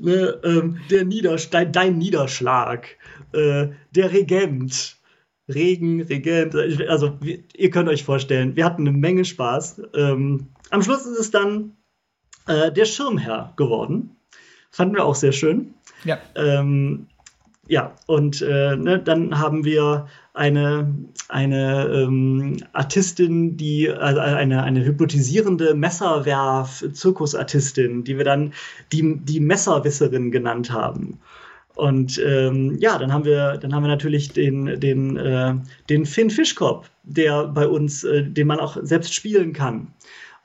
[0.00, 2.96] Ne, ähm, der Niederstein, dein Niederschlag,
[3.32, 4.96] äh, der Regent,
[5.48, 6.54] Regen, Regent,
[6.88, 7.18] also
[7.54, 9.82] ihr könnt euch vorstellen, wir hatten eine Menge Spaß.
[9.94, 11.76] Ähm, am Schluss ist es dann
[12.46, 14.16] äh, der Schirmherr geworden.
[14.70, 15.74] Fanden wir auch sehr schön.
[16.04, 16.18] Ja.
[16.36, 17.08] Ähm,
[17.68, 20.94] ja, und äh, ne, dann haben wir eine,
[21.28, 28.52] eine ähm, Artistin, die, also eine, eine hypnotisierende Messerwerf-Zirkusartistin, die wir dann
[28.92, 31.18] die, die Messerwisserin genannt haben.
[31.76, 35.54] Und ähm, ja, dann haben wir, dann haben wir natürlich den, den, äh,
[35.88, 39.88] den Finn Fischkopf, der bei uns, äh, den man auch selbst spielen kann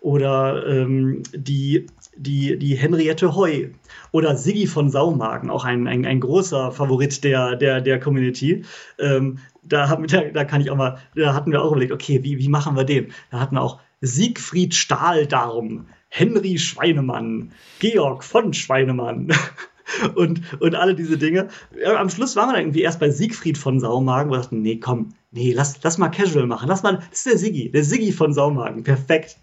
[0.05, 3.69] oder ähm, die, die, die Henriette Heu
[4.11, 8.63] oder Siggi von Saumagen, auch ein, ein, ein großer Favorit der, der, der Community.
[8.99, 12.37] Ähm, da, da, da kann ich auch mal, da hatten wir auch überlegt, okay, wie,
[12.37, 13.11] wie machen wir den?
[13.31, 19.31] Da hatten wir auch Siegfried Stahldarm, Henry Schweinemann, Georg von Schweinemann.
[20.15, 21.49] und, und alle diese Dinge.
[21.85, 24.77] Am Schluss waren wir dann irgendwie erst bei Siegfried von Saumagen, wo wir dachten, nee,
[24.77, 26.67] komm, nee, lass, lass mal casual machen.
[26.67, 29.37] Lass mal, das ist der Siggi, der Siggi von Saumagen, perfekt.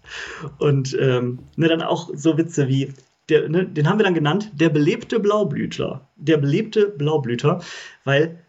[0.59, 2.93] Und ähm, ne, dann auch so Witze wie,
[3.29, 6.07] der, ne, den haben wir dann genannt, der belebte Blaublütler.
[6.17, 7.61] Der belebte Blaublüter,
[8.03, 8.39] weil,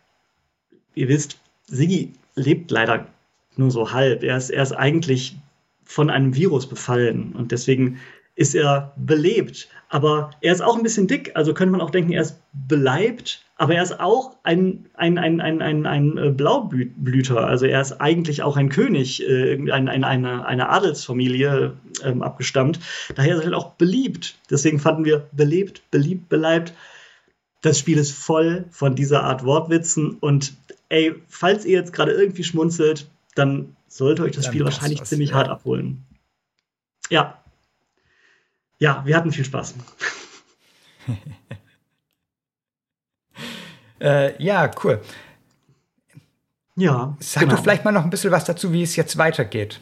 [0.94, 3.06] ihr wisst, Siggi lebt leider
[3.56, 4.22] nur so halb.
[4.22, 5.36] Er ist, er ist eigentlich
[5.84, 8.00] von einem Virus befallen und deswegen
[8.36, 9.68] ist er belebt.
[9.88, 13.44] Aber er ist auch ein bisschen dick, also könnte man auch denken, er ist beleibt,
[13.56, 17.46] aber er ist auch ein, ein, ein, ein, ein, ein äh, Blaublüter.
[17.46, 22.80] Also er ist eigentlich auch ein König, äh, ein, ein, eine, eine Adelsfamilie ähm, abgestammt.
[23.14, 24.36] Daher ist er halt auch beliebt.
[24.50, 26.72] Deswegen fanden wir belebt, beliebt, beleibt.
[27.62, 30.16] Das Spiel ist voll von dieser Art Wortwitzen.
[30.18, 30.54] Und
[30.88, 35.08] ey, falls ihr jetzt gerade irgendwie schmunzelt, dann sollte euch das dann Spiel wahrscheinlich was,
[35.08, 35.36] ziemlich ja.
[35.36, 36.04] hart abholen.
[37.10, 37.43] Ja,
[38.78, 39.74] ja, wir hatten viel Spaß.
[44.00, 45.00] äh, ja, cool.
[46.76, 47.16] Ja.
[47.20, 47.54] Sag genau.
[47.54, 49.80] doch vielleicht mal noch ein bisschen was dazu, wie es jetzt weitergeht.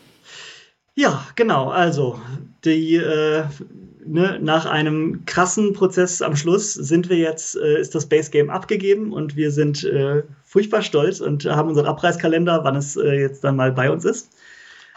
[0.94, 1.70] Ja, genau.
[1.70, 2.20] Also,
[2.64, 3.44] die, äh,
[4.05, 8.50] ne, nach einem krassen Prozess am Schluss sind wir jetzt, äh, ist das Base Game
[8.50, 13.42] abgegeben und wir sind äh, furchtbar stolz und haben unseren Abreißkalender, wann es äh, jetzt
[13.42, 14.28] dann mal bei uns ist.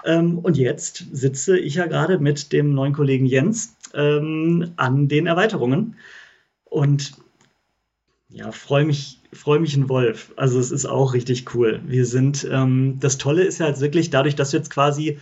[0.03, 5.27] Ähm, und jetzt sitze ich ja gerade mit dem neuen Kollegen Jens ähm, an den
[5.27, 5.95] Erweiterungen.
[6.65, 7.13] Und
[8.29, 10.34] ja, freue mich, freue mich ein Wolf.
[10.36, 11.81] Also es ist auch richtig cool.
[11.86, 15.19] Wir sind, ähm, das Tolle ist ja jetzt wirklich dadurch, dass wir jetzt quasi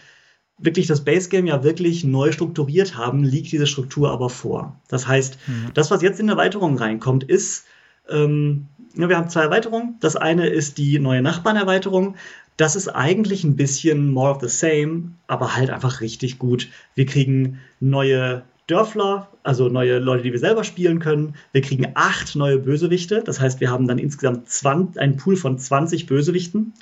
[0.57, 4.79] wirklich das Base Game ja wirklich neu strukturiert haben, liegt diese Struktur aber vor.
[4.87, 5.71] Das heißt, mhm.
[5.73, 7.65] das, was jetzt in Erweiterungen reinkommt, ist
[8.09, 9.95] ähm, wir haben zwei Erweiterungen.
[9.99, 12.15] Das eine ist die neue Nachbarn-Erweiterung.
[12.57, 16.69] Das ist eigentlich ein bisschen more of the same, aber halt einfach richtig gut.
[16.93, 21.35] Wir kriegen neue Dörfler, also neue Leute, die wir selber spielen können.
[21.51, 23.21] Wir kriegen acht neue Bösewichte.
[23.23, 26.73] Das heißt, wir haben dann insgesamt 20, einen Pool von 20 Bösewichten.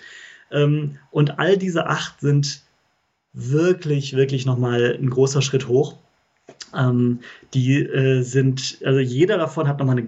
[0.52, 2.62] Ähm, und all diese acht sind
[3.34, 5.98] wirklich, wirklich nochmal ein großer Schritt hoch.
[6.78, 7.20] Ähm,
[7.54, 10.08] die äh, sind, also jeder davon hat nochmal eine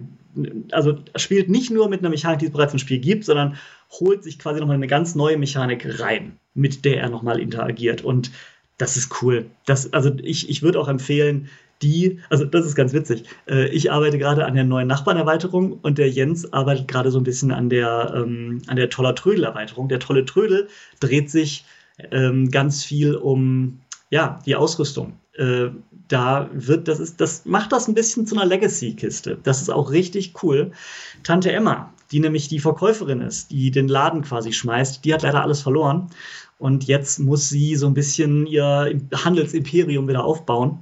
[0.71, 3.57] also spielt nicht nur mit einer Mechanik, die es bereits im Spiel gibt, sondern
[3.91, 8.03] holt sich quasi nochmal eine ganz neue Mechanik rein, mit der er nochmal interagiert.
[8.03, 8.31] Und
[8.83, 9.45] das ist cool.
[9.65, 11.47] Das, also ich, ich würde auch empfehlen,
[11.81, 13.23] die, also das ist ganz witzig.
[13.49, 17.23] Äh, ich arbeite gerade an der neuen Nachbarnerweiterung und der Jens arbeitet gerade so ein
[17.23, 19.87] bisschen an der, ähm, an der Toller Trödel-Erweiterung.
[19.87, 20.67] Der tolle Trödel
[20.99, 21.63] dreht sich
[22.11, 25.13] ähm, ganz viel um ja, die Ausrüstung.
[25.37, 25.69] Äh,
[26.09, 29.37] da wird, das ist, das macht das ein bisschen zu einer Legacy-Kiste.
[29.43, 30.71] Das ist auch richtig cool.
[31.23, 35.41] Tante Emma, die nämlich die Verkäuferin ist, die den Laden quasi schmeißt, die hat leider
[35.41, 36.09] alles verloren.
[36.63, 40.79] Und jetzt muss sie so ein bisschen ihr Handelsimperium wieder aufbauen.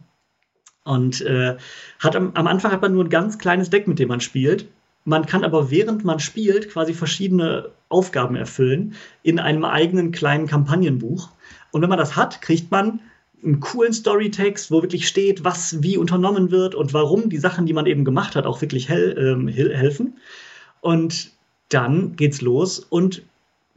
[0.84, 1.58] Und äh,
[1.98, 4.68] hat am, am Anfang hat man nur ein ganz kleines Deck, mit dem man spielt.
[5.06, 11.30] Man kann aber während man spielt quasi verschiedene Aufgaben erfüllen in einem eigenen kleinen Kampagnenbuch.
[11.72, 13.00] Und wenn man das hat, kriegt man
[13.44, 17.74] einen coolen Storytext, wo wirklich steht, was wie unternommen wird und warum die Sachen, die
[17.74, 20.20] man eben gemacht hat, auch wirklich hel ähm, helfen.
[20.80, 21.32] Und
[21.70, 23.24] dann geht's los und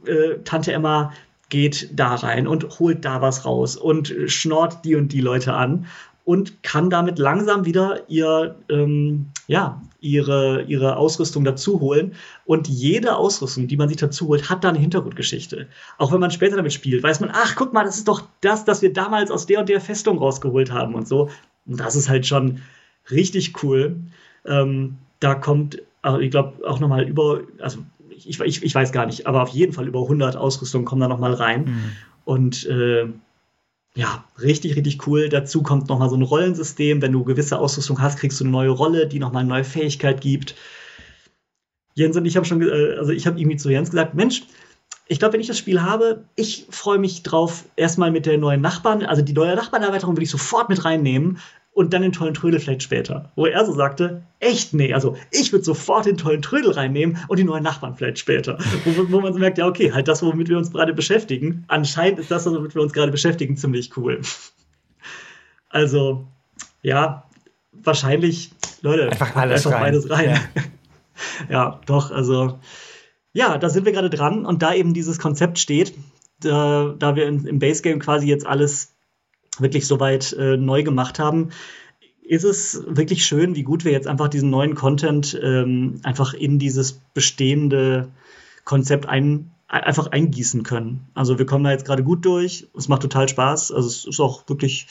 [0.05, 1.11] äh, Tante Emma
[1.49, 5.85] geht da rein und holt da was raus und schnort die und die Leute an
[6.25, 12.15] und kann damit langsam wieder ihr, ähm, ja, ihre, ihre Ausrüstung dazu holen.
[12.45, 15.67] Und jede Ausrüstung, die man sich dazu holt, hat da eine Hintergrundgeschichte.
[15.99, 18.65] Auch wenn man später damit spielt, weiß man, ach, guck mal, das ist doch das,
[18.65, 21.29] das wir damals aus der und der Festung rausgeholt haben und so.
[21.67, 22.61] Und das ist halt schon
[23.11, 23.95] richtig cool.
[24.45, 27.79] Ähm, da kommt, also ich glaube, auch nochmal über, also
[28.15, 31.07] ich, ich, ich weiß gar nicht, aber auf jeden Fall über 100 Ausrüstungen kommen da
[31.07, 31.65] nochmal rein.
[31.65, 31.91] Mhm.
[32.23, 33.07] Und äh,
[33.95, 35.29] ja, richtig, richtig cool.
[35.29, 37.01] Dazu kommt nochmal so ein Rollensystem.
[37.01, 40.21] Wenn du gewisse Ausrüstung hast, kriegst du eine neue Rolle, die nochmal eine neue Fähigkeit
[40.21, 40.55] gibt.
[41.93, 44.43] Jens und ich haben schon, äh, also ich habe irgendwie zu Jens gesagt, Mensch,
[45.07, 48.61] ich glaube, wenn ich das Spiel habe, ich freue mich drauf, erstmal mit der neuen
[48.61, 51.37] Nachbarn, also die neue Nachbarnerweiterung würde ich sofort mit reinnehmen
[51.75, 53.33] und dann den tollen Trödel vielleicht später.
[53.35, 57.37] Wo er so sagte, echt nee, also ich würde sofort den tollen Trödel reinnehmen und
[57.37, 58.57] die neuen Nachbarn vielleicht später.
[58.85, 61.65] Wo, wo man so merkt, ja okay, halt das, womit wir uns gerade beschäftigen.
[61.67, 64.21] Anscheinend ist das, womit wir uns gerade beschäftigen, ziemlich cool.
[65.67, 66.25] Also,
[66.83, 67.25] ja,
[67.73, 69.91] wahrscheinlich, Leute, einfach alles einfach rein.
[69.91, 70.29] beides rein.
[70.29, 70.63] Ja.
[71.49, 72.59] ja, doch, also
[73.33, 75.93] ja, da sind wir gerade dran und da eben dieses Konzept steht,
[76.39, 78.94] da, da wir im Base Game quasi jetzt alles
[79.59, 81.49] wirklich soweit äh, neu gemacht haben,
[82.27, 86.59] ist es wirklich schön, wie gut wir jetzt einfach diesen neuen Content ähm, einfach in
[86.59, 88.09] dieses bestehende
[88.63, 91.07] Konzept ein, einfach eingießen können.
[91.13, 92.67] Also wir kommen da jetzt gerade gut durch.
[92.75, 93.71] Es macht total Spaß.
[93.71, 94.87] Also es ist auch wirklich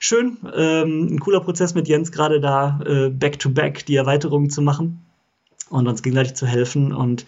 [0.00, 0.38] schön.
[0.54, 5.04] Ähm, ein cooler Prozess mit Jens gerade da äh, back-to-back die Erweiterungen zu machen
[5.70, 6.94] und uns gegenseitig zu helfen.
[6.94, 7.26] Und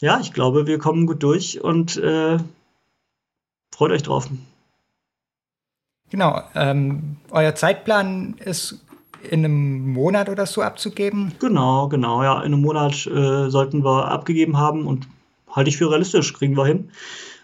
[0.00, 2.38] ja, ich glaube, wir kommen gut durch und äh,
[3.72, 4.28] freut euch drauf.
[6.10, 6.42] Genau.
[6.54, 8.80] Ähm, euer Zeitplan ist
[9.30, 11.32] in einem Monat oder so abzugeben?
[11.40, 12.22] Genau, genau.
[12.22, 15.08] Ja, in einem Monat äh, sollten wir abgegeben haben und
[15.50, 16.90] halte ich für realistisch, kriegen wir hin.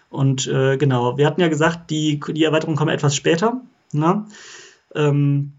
[0.09, 3.61] Und äh, genau, wir hatten ja gesagt, die, die Erweiterung kommt etwas später.
[3.91, 4.25] Ne?
[4.95, 5.53] Ähm,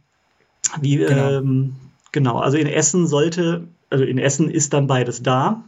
[0.81, 1.31] wie, genau.
[1.31, 1.77] Ähm,
[2.13, 5.65] genau, also in Essen sollte, also in Essen ist dann beides da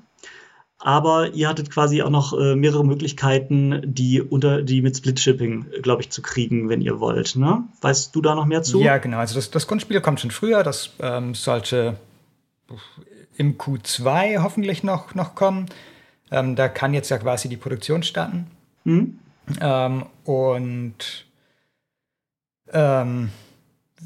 [0.79, 5.67] aber ihr hattet quasi auch noch äh, mehrere Möglichkeiten, die unter die mit Split Shipping,
[5.83, 7.37] glaube ich, zu kriegen, wenn ihr wollt.
[7.37, 7.65] Ne?
[7.81, 8.81] Weißt du da noch mehr zu?
[8.81, 9.19] Ja, genau.
[9.19, 10.63] Also das, das Grundspiel kommt schon früher.
[10.63, 11.97] Das ähm, sollte
[13.37, 15.67] im Q2 hoffentlich noch, noch kommen.
[16.31, 18.47] Ähm, da kann jetzt ja quasi die Produktion starten.
[18.85, 19.19] Mhm.
[19.61, 21.27] Ähm, und
[22.73, 23.31] ähm,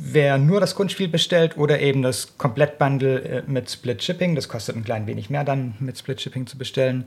[0.03, 4.75] Wer nur das Grundspiel bestellt oder eben das Komplettbundle äh, mit Split Shipping, das kostet
[4.75, 7.07] ein klein wenig mehr dann mit Split Shipping zu bestellen,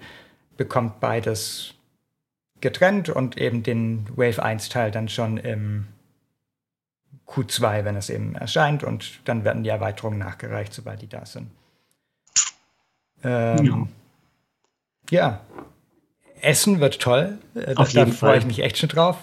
[0.58, 1.74] bekommt beides
[2.62, 5.88] getrennt und eben den Wave 1 Teil dann schon im
[7.28, 11.50] Q2, wenn es eben erscheint und dann werden die Erweiterungen nachgereicht, sobald die da sind.
[13.24, 13.90] Ähm,
[15.10, 15.20] ja.
[15.20, 15.42] ja.
[16.42, 17.40] Essen wird toll.
[17.56, 19.18] Äh, Auf da freue ich mich echt schon drauf.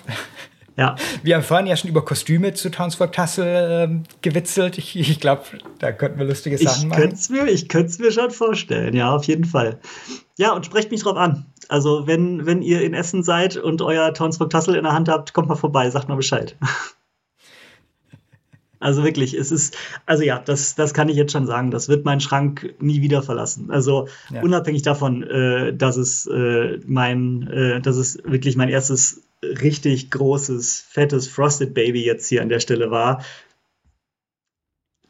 [0.80, 0.96] Ja.
[1.22, 4.78] Wir haben vorhin ja schon über Kostüme zu Townsfolk Tassel äh, gewitzelt.
[4.78, 5.42] Ich, ich glaube,
[5.78, 7.18] da könnten wir lustige Sachen ich machen.
[7.28, 9.78] Mir, ich könnte es mir schon vorstellen, ja, auf jeden Fall.
[10.38, 11.44] Ja, und sprecht mich drauf an.
[11.68, 15.34] Also, wenn, wenn ihr in Essen seid und euer Townsfolk Tassel in der Hand habt,
[15.34, 16.56] kommt mal vorbei, sagt mal Bescheid.
[18.82, 19.76] Also wirklich, es ist,
[20.06, 21.70] also ja, das, das kann ich jetzt schon sagen.
[21.70, 23.70] Das wird meinen Schrank nie wieder verlassen.
[23.70, 24.40] Also ja.
[24.40, 30.80] unabhängig davon, äh, dass es äh, mein, äh, dass es wirklich mein erstes richtig großes,
[30.80, 33.24] fettes Frosted Baby jetzt hier an der Stelle war.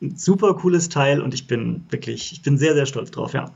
[0.01, 3.53] Ein super cooles Teil und ich bin wirklich, ich bin sehr, sehr stolz drauf, ja.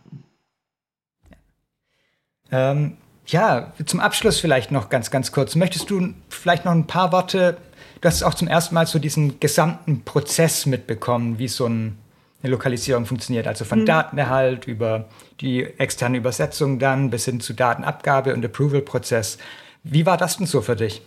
[2.51, 2.97] Ähm,
[3.27, 5.55] ja, zum Abschluss vielleicht noch ganz, ganz kurz.
[5.55, 7.57] Möchtest du vielleicht noch ein paar Worte,
[8.01, 11.97] du hast auch zum ersten Mal so diesen gesamten Prozess mitbekommen, wie so ein,
[12.43, 13.47] eine Lokalisierung funktioniert.
[13.47, 13.87] Also von mhm.
[13.87, 15.09] Datenerhalt über
[15.41, 19.39] die externe Übersetzung dann bis hin zu Datenabgabe und Approval-Prozess.
[19.85, 21.03] Wie war das denn so für dich?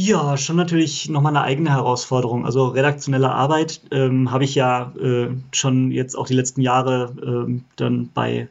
[0.00, 2.46] Ja, schon natürlich nochmal eine eigene Herausforderung.
[2.46, 7.60] Also redaktionelle Arbeit ähm, habe ich ja äh, schon jetzt auch die letzten Jahre äh,
[7.74, 8.48] dann bei,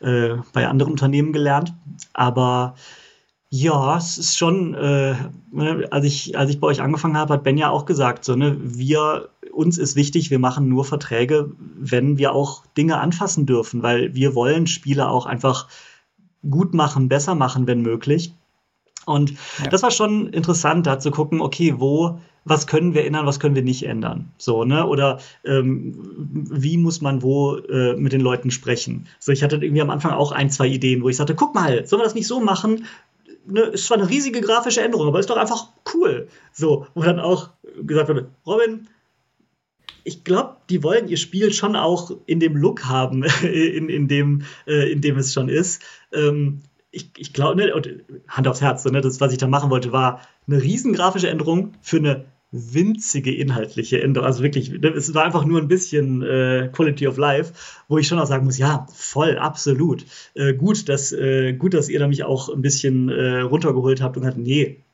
[0.00, 1.72] äh, bei anderen Unternehmen gelernt.
[2.12, 2.74] Aber
[3.48, 5.14] ja, es ist schon, äh,
[5.50, 8.36] ne, als, ich, als ich bei euch angefangen habe, hat Ben ja auch gesagt, so,
[8.36, 13.82] ne, wir, uns ist wichtig, wir machen nur Verträge, wenn wir auch Dinge anfassen dürfen,
[13.82, 15.68] weil wir wollen Spiele auch einfach
[16.48, 18.34] gut machen, besser machen, wenn möglich.
[19.04, 19.32] Und
[19.62, 19.68] ja.
[19.70, 23.54] das war schon interessant, da zu gucken, okay, wo, was können wir ändern, was können
[23.54, 24.30] wir nicht ändern.
[24.38, 24.86] So, ne?
[24.86, 25.94] Oder ähm,
[26.50, 29.08] wie muss man wo äh, mit den Leuten sprechen?
[29.18, 31.86] So, ich hatte irgendwie am Anfang auch ein, zwei Ideen, wo ich sagte, guck mal,
[31.86, 32.84] sollen wir das nicht so machen?
[33.44, 36.28] Ne, ist zwar eine riesige grafische Änderung, aber ist doch einfach cool.
[36.52, 37.50] So, wo dann auch
[37.82, 38.86] gesagt wurde, Robin,
[40.04, 44.42] ich glaube, die wollen ihr Spiel schon auch in dem Look haben, in, in, dem,
[44.66, 45.82] äh, in dem es schon ist.
[46.12, 49.92] Ähm, ich, ich glaube, ne, Hand aufs Herz, ne, das, was ich da machen wollte,
[49.92, 54.26] war eine riesen grafische Änderung für eine winzige inhaltliche Änderung.
[54.26, 57.54] Also wirklich, ne, es war einfach nur ein bisschen äh, Quality of Life,
[57.88, 60.04] wo ich schon auch sagen muss, ja, voll, absolut.
[60.34, 64.16] Äh, gut, dass, äh, gut, dass ihr da mich auch ein bisschen äh, runtergeholt habt
[64.16, 64.84] und gesagt, nee,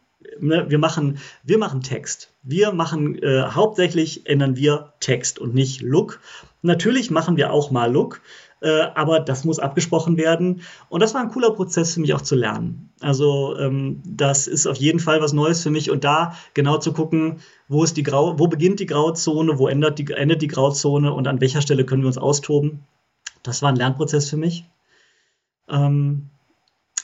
[0.41, 2.33] ne, wir, machen, wir machen Text.
[2.43, 6.21] Wir machen äh, hauptsächlich ändern wir Text und nicht Look.
[6.63, 8.21] Natürlich machen wir auch mal Look,
[8.61, 10.63] äh, aber das muss abgesprochen werden.
[10.89, 12.91] Und das war ein cooler Prozess für mich auch zu lernen.
[13.01, 16.93] Also ähm, das ist auf jeden Fall was Neues für mich und da genau zu
[16.93, 21.13] gucken, wo ist die Grau, wo beginnt die Grauzone, wo endet die, endet die Grauzone
[21.13, 22.81] und an welcher Stelle können wir uns austoben.
[23.43, 24.65] Das war ein Lernprozess für mich.
[25.69, 26.31] Ähm,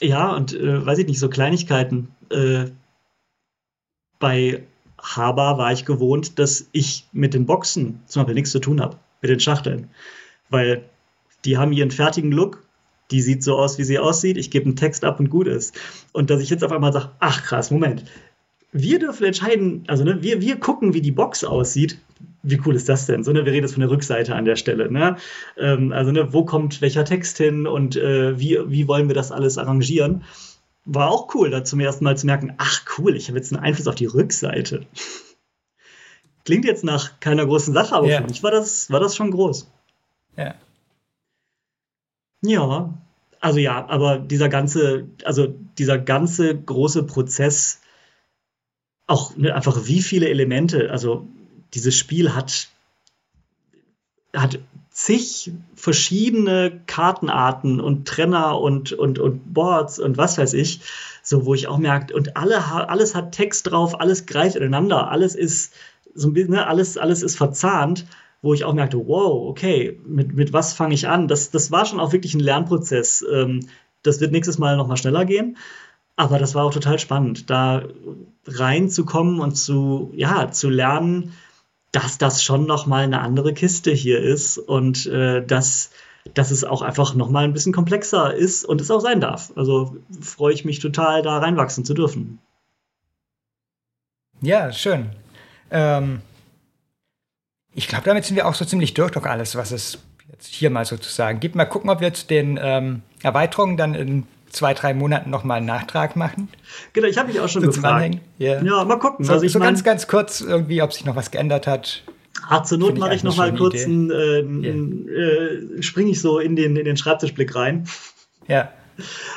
[0.01, 2.09] ja, und äh, weiß ich nicht, so Kleinigkeiten.
[2.29, 2.65] Äh,
[4.19, 4.63] bei
[5.01, 8.97] Haber war ich gewohnt, dass ich mit den Boxen zum Beispiel nichts zu tun habe,
[9.21, 9.89] mit den Schachteln.
[10.49, 10.83] Weil
[11.43, 12.63] die haben ihren fertigen Look,
[13.11, 15.75] die sieht so aus, wie sie aussieht, ich gebe einen Text ab und gut ist.
[16.11, 18.03] Und dass ich jetzt auf einmal sage, ach krass, Moment,
[18.71, 21.99] wir dürfen entscheiden, also ne, wir, wir gucken, wie die Box aussieht.
[22.43, 23.23] Wie cool ist das denn?
[23.23, 24.91] So, ne, wir reden jetzt von der Rückseite an der Stelle.
[24.91, 25.15] Ne?
[25.57, 29.31] Ähm, also, ne, wo kommt welcher Text hin und äh, wie, wie wollen wir das
[29.31, 30.23] alles arrangieren?
[30.85, 33.63] War auch cool, da zum ersten Mal zu merken, ach cool, ich habe jetzt einen
[33.63, 34.85] Einfluss auf die Rückseite.
[36.45, 38.21] Klingt jetzt nach keiner großen Sache, aber ja.
[38.21, 39.67] für mich war das, war das schon groß.
[40.37, 40.55] Ja.
[42.43, 42.93] Ja,
[43.39, 45.47] also ja, aber dieser ganze, also
[45.79, 47.81] dieser ganze große Prozess,
[49.07, 51.27] auch ne, einfach wie viele Elemente, also
[51.73, 52.69] dieses Spiel hat,
[54.33, 54.59] hat
[54.95, 60.79] zig verschiedene Kartenarten und Trenner und, und, und Boards und was weiß ich,
[61.21, 65.35] so wo ich auch merke, und alle, alles hat Text drauf, alles greift ineinander, alles
[65.35, 65.73] ist
[66.13, 68.05] so ein bisschen, ne, alles, alles ist verzahnt,
[68.41, 71.27] wo ich auch merkte, wow, okay, mit, mit was fange ich an?
[71.27, 73.25] Das, das war schon auch wirklich ein Lernprozess.
[73.29, 73.67] Ähm,
[74.01, 75.57] das wird nächstes Mal noch mal schneller gehen.
[76.15, 77.83] Aber das war auch total spannend, da
[78.45, 81.33] reinzukommen und zu, ja, zu lernen,
[81.95, 85.91] dass das schon noch mal eine andere Kiste hier ist und äh, dass,
[86.33, 89.53] dass es auch einfach noch mal ein bisschen komplexer ist und es auch sein darf.
[89.55, 92.39] Also freue ich mich total, da reinwachsen zu dürfen.
[94.41, 95.11] Ja, schön.
[95.71, 96.21] Ähm,
[97.73, 100.69] ich glaube, damit sind wir auch so ziemlich durch durch alles, was es jetzt hier
[100.69, 101.55] mal sozusagen gibt.
[101.55, 105.67] Mal gucken, ob wir jetzt den ähm, Erweiterungen dann in zwei, drei Monaten nochmal einen
[105.67, 106.49] Nachtrag machen.
[106.93, 108.17] Genau, ich habe mich auch schon so gefragt.
[108.39, 108.63] Yeah.
[108.63, 109.25] Ja, mal gucken.
[109.25, 112.03] So, also ich so mein, ganz, ganz kurz irgendwie, ob sich noch was geändert hat.
[112.47, 115.77] Ach, zur Not mache ich noch mal kurz einen, äh, yeah.
[115.77, 117.87] äh, springe ich so in den, in den Schreibtischblick rein.
[118.47, 118.71] Ja.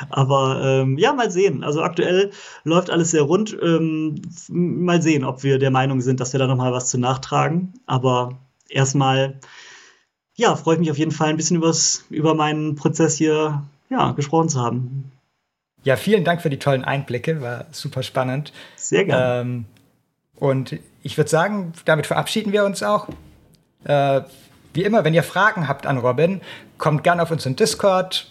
[0.09, 1.63] Aber ähm, ja, mal sehen.
[1.63, 2.31] Also aktuell
[2.63, 3.57] läuft alles sehr rund.
[3.61, 6.97] Ähm, mal sehen, ob wir der Meinung sind, dass wir da noch mal was zu
[6.97, 7.73] nachtragen.
[7.85, 8.39] Aber
[8.69, 9.39] erstmal,
[10.35, 14.11] ja, freue ich mich auf jeden Fall ein bisschen übers, über meinen Prozess hier ja,
[14.11, 15.11] gesprochen zu haben.
[15.83, 18.51] Ja, vielen Dank für die tollen Einblicke, war super spannend.
[18.75, 19.41] Sehr gerne.
[19.41, 19.65] Ähm,
[20.35, 23.07] und ich würde sagen, damit verabschieden wir uns auch.
[23.85, 24.21] Äh,
[24.73, 26.41] wie immer, wenn ihr Fragen habt an Robin,
[26.77, 28.27] kommt gerne auf unseren Discord,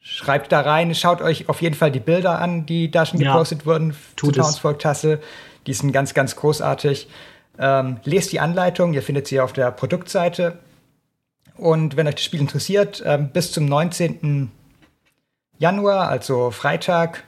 [0.00, 3.60] schreibt da rein, schaut euch auf jeden Fall die Bilder an, die da schon gepostet
[3.60, 5.20] ja, wurden zu Townsfolk-Tasse.
[5.66, 7.08] Die sind ganz, ganz großartig.
[7.58, 10.58] Ähm, lest die Anleitung, ihr findet sie auf der Produktseite.
[11.60, 14.50] Und wenn euch das Spiel interessiert, ähm, bis zum 19.
[15.58, 17.24] Januar, also Freitag,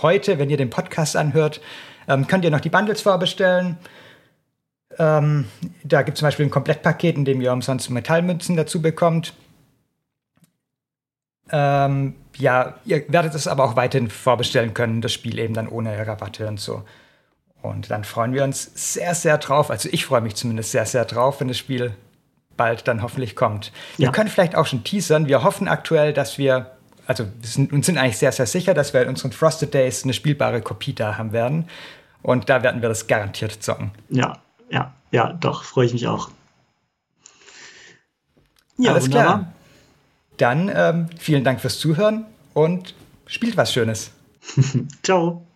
[0.00, 1.60] heute, wenn ihr den Podcast anhört,
[2.06, 3.76] ähm, könnt ihr noch die Bundles vorbestellen.
[4.96, 5.46] Ähm,
[5.82, 9.34] da gibt es zum Beispiel ein Komplettpaket, in dem ihr umsonst Metallmünzen dazu bekommt.
[11.50, 16.06] Ähm, ja, ihr werdet es aber auch weiterhin vorbestellen können, das Spiel eben dann ohne
[16.06, 16.84] Rabatte und so.
[17.60, 19.72] Und dann freuen wir uns sehr, sehr drauf.
[19.72, 21.96] Also ich freue mich zumindest sehr, sehr drauf, wenn das Spiel
[22.56, 23.72] bald dann hoffentlich kommt.
[23.96, 24.08] Ja.
[24.08, 25.26] Wir können vielleicht auch schon teasern.
[25.26, 26.72] Wir hoffen aktuell, dass wir,
[27.06, 30.04] also wir sind, uns sind eigentlich sehr, sehr sicher, dass wir in unseren Frosted Days
[30.04, 31.68] eine spielbare Kopie da haben werden.
[32.22, 33.90] Und da werden wir das garantiert zocken.
[34.08, 34.38] Ja,
[34.70, 36.30] ja, ja, doch, freue ich mich auch.
[38.78, 39.38] Ja, Alles wunderbar.
[39.38, 39.52] klar.
[40.36, 42.24] Dann ähm, vielen Dank fürs Zuhören
[42.54, 42.94] und
[43.26, 44.10] spielt was Schönes.
[45.02, 45.46] Ciao.